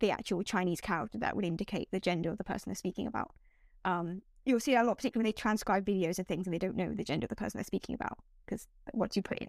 [0.00, 3.32] the actual Chinese character that would indicate the gender of the person they're speaking about.
[3.84, 6.76] Um, you'll see a lot, particularly when they transcribe videos and things, and they don't
[6.76, 9.48] know the gender of the person they're speaking about because what do you put in.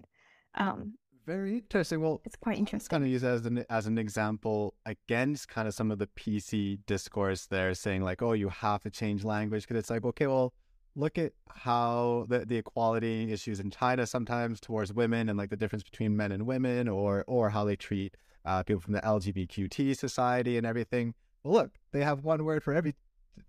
[0.55, 2.01] Um, Very interesting.
[2.01, 2.89] Well, it's quite interesting.
[2.89, 6.79] Kind of use as an as an example against kind of some of the PC
[6.85, 10.53] discourse there, saying like, "Oh, you have to change language," because it's like, okay, well,
[10.95, 15.55] look at how the, the equality issues in China sometimes towards women and like the
[15.57, 19.95] difference between men and women, or or how they treat uh, people from the LGBTQT
[19.95, 21.13] society and everything.
[21.43, 22.95] Well, look, they have one word for every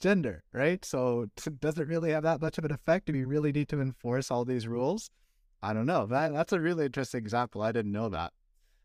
[0.00, 0.84] gender, right?
[0.84, 3.06] So it doesn't really have that much of an effect.
[3.06, 5.10] Do we really need to enforce all these rules?
[5.62, 6.06] I don't know.
[6.06, 7.62] That that's a really interesting example.
[7.62, 8.32] I didn't know that.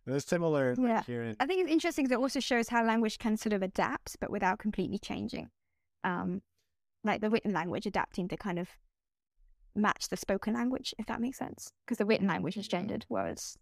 [0.05, 0.95] It was similar yeah.
[0.95, 1.35] Like here in...
[1.39, 4.29] I think it's interesting because it also shows how language can sort of adapt, but
[4.29, 5.49] without completely changing.
[6.03, 6.41] Um,
[7.03, 8.69] like the written language adapting to kind of
[9.75, 11.73] match the spoken language, if that makes sense.
[11.85, 13.57] Because the written language is gendered, whereas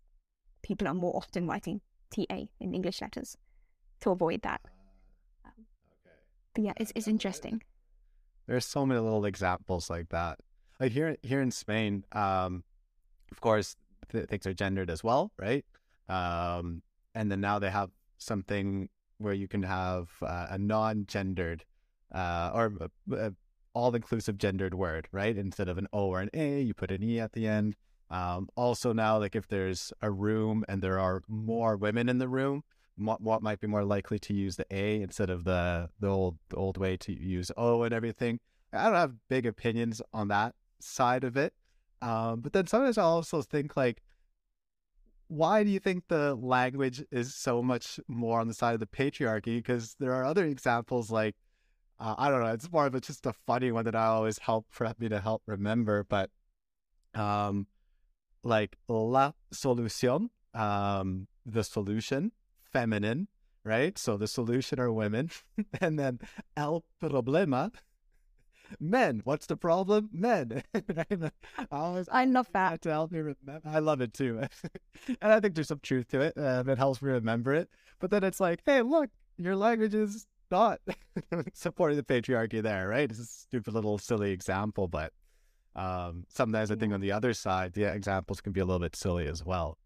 [0.62, 1.82] people are more often writing
[2.14, 3.38] TA in English letters
[4.02, 4.62] to avoid that.
[6.56, 7.62] But yeah, it's, it's interesting.
[8.48, 10.40] There's so many little examples like that.
[10.80, 12.64] Like here, here in Spain, um,
[13.32, 13.76] of course,
[14.12, 15.66] th- things are gendered as well, right?
[16.10, 16.82] Um,
[17.14, 21.66] and then now they have something where you can have uh, a non-gendered
[22.14, 23.34] uh, or a, a
[23.74, 25.38] all-inclusive gendered word, right?
[25.38, 27.76] Instead of an O or an A, you put an E at the end.
[28.10, 32.30] Um, also now, like if there's a room and there are more women in the
[32.30, 32.64] room,
[32.98, 36.56] what, might be more likely to use the A instead of the the old the
[36.56, 38.40] old way to use O and everything.
[38.74, 41.54] I don't have big opinions on that side of it,
[42.02, 44.02] um, but then sometimes I also think like,
[45.28, 48.86] why do you think the language is so much more on the side of the
[48.86, 49.58] patriarchy?
[49.58, 51.36] Because there are other examples like,
[52.00, 54.40] uh, I don't know, it's more of a, just a funny one that I always
[54.40, 56.30] help for me to help remember, but
[57.14, 57.68] um,
[58.44, 62.32] like la solución, um, the solution,
[62.76, 63.28] feminine,
[63.64, 63.98] right?
[63.98, 65.30] So the solution are women,
[65.82, 66.20] and then
[66.58, 67.72] el problema,
[68.80, 69.22] men.
[69.24, 70.10] What's the problem?
[70.12, 70.64] Men.
[70.76, 71.32] I,
[71.72, 72.82] always, I love that.
[72.82, 73.62] To help me remember.
[73.66, 74.40] I love it too.
[75.08, 76.38] and I think there's some truth to it.
[76.38, 77.70] Uh, that helps me remember it.
[78.00, 80.80] But then it's like, hey, look, your language is not
[81.54, 83.10] supporting the patriarchy there, right?
[83.10, 85.14] It's a stupid little silly example, but
[85.76, 88.96] um, sometimes I think on the other side, the examples can be a little bit
[88.96, 89.78] silly as well.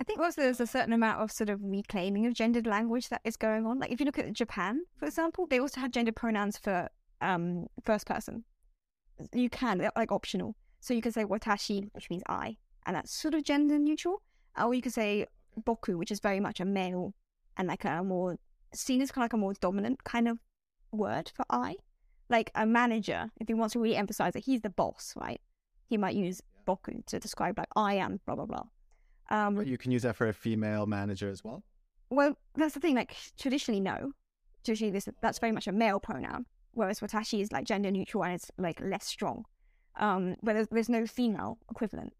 [0.00, 3.20] I think also there's a certain amount of sort of reclaiming of gendered language that
[3.22, 3.78] is going on.
[3.78, 6.88] Like if you look at Japan, for example, they also have gender pronouns for
[7.20, 8.44] um, first person.
[9.34, 10.56] You can, they're like optional.
[10.80, 14.22] So you can say watashi, which means I, and that's sort of gender neutral.
[14.58, 15.26] Or you could say
[15.60, 17.12] boku, which is very much a male
[17.58, 18.38] and like a more
[18.72, 20.38] seen as kind of like a more dominant kind of
[20.92, 21.76] word for I.
[22.30, 25.42] Like a manager, if he wants to really emphasize that he's the boss, right?
[25.90, 28.64] He might use boku to describe like I am blah blah blah.
[29.30, 31.62] Um, but you can use that for a female manager as well.
[32.10, 32.96] Well, that's the thing.
[32.96, 34.12] Like traditionally, no.
[34.64, 38.34] Traditionally, this that's very much a male pronoun whereas Watashi is like gender neutral and
[38.34, 39.44] it's like less strong.
[39.98, 42.12] Um, but there's, there's no female equivalent.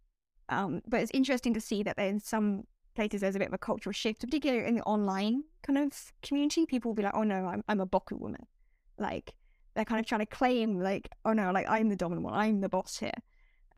[0.48, 2.64] Um, but it's interesting to see that in some
[2.96, 6.66] places there's a bit of a cultural shift, particularly in the online kind of community.
[6.66, 8.46] People will be like, "Oh no, I'm I'm a boku woman,"
[8.98, 9.34] like
[9.74, 12.60] they're kind of trying to claim like, "Oh no, like I'm the dominant one, I'm
[12.60, 13.14] the boss here,"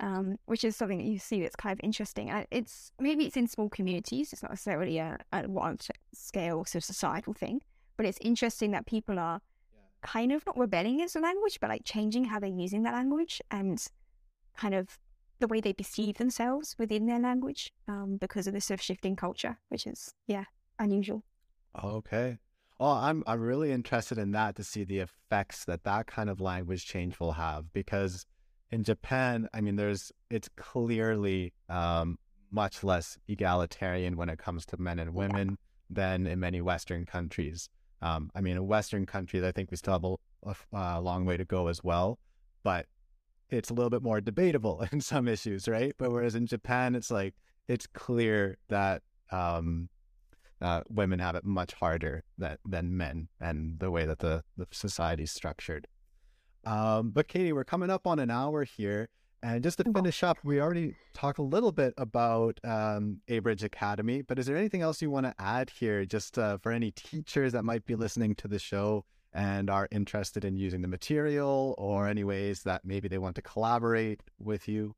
[0.01, 2.31] um, which is something that you see that's kind of interesting.
[2.31, 4.33] And it's maybe it's in small communities.
[4.33, 5.81] It's not necessarily a, a wide
[6.13, 7.63] scale sort of societal thing,
[7.97, 9.41] but it's interesting that people are
[10.03, 13.41] kind of not rebelling against the language, but like changing how they're using that language
[13.51, 13.87] and
[14.57, 14.99] kind of
[15.39, 19.17] the way they perceive themselves within their language um, because of this sort of shifting
[19.17, 20.45] culture, which is yeah
[20.79, 21.23] unusual.
[21.83, 22.39] Okay.
[22.79, 26.41] Well, I'm I'm really interested in that to see the effects that that kind of
[26.41, 28.27] language change will have because
[28.73, 32.19] in Japan, I mean, there's it's clearly um,
[32.51, 35.59] much less egalitarian when it comes to men and women
[35.91, 37.69] than in many Western countries.
[38.01, 41.25] Um, I mean, in Western countries, I think we still have a, a, a, long
[41.25, 42.19] way to go as well,
[42.65, 42.87] but
[43.51, 45.93] it's a little bit more debatable in some issues, right?
[45.99, 47.35] But whereas in Japan, it's like
[47.69, 49.91] it's clear that um,
[50.63, 54.67] uh, women have it much harder that, than men, and the way that the the
[54.73, 55.87] society is structured.
[56.65, 59.09] Um, but Katie, we're coming up on an hour here,
[59.43, 64.23] And just to finish up, we already talked a little bit about um, Abridge Academy,
[64.23, 67.53] but is there anything else you want to add here, just uh, for any teachers
[67.53, 72.07] that might be listening to the show and are interested in using the material, or
[72.07, 74.95] any ways that maybe they want to collaborate with you?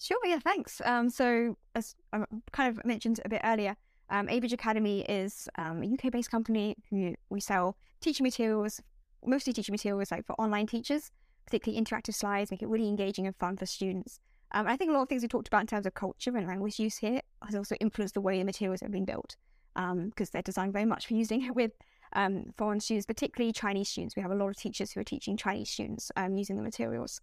[0.00, 0.80] Sure, yeah, thanks.
[0.84, 3.76] Um, so, as I kind of mentioned a bit earlier,
[4.10, 8.80] um, Abridge Academy is um, a UK based company who we sell teaching materials,
[9.26, 11.10] mostly teaching materials like for online teachers,
[11.46, 14.20] particularly interactive slides, make it really engaging and fun for students.
[14.52, 16.46] Um, I think a lot of things we talked about in terms of culture and
[16.46, 19.36] language use here has also influenced the way the materials have been built
[19.74, 21.72] because um, they're designed very much for using it with
[22.14, 24.14] um, foreign students, particularly Chinese students.
[24.14, 27.20] We have a lot of teachers who are teaching Chinese students um, using the materials.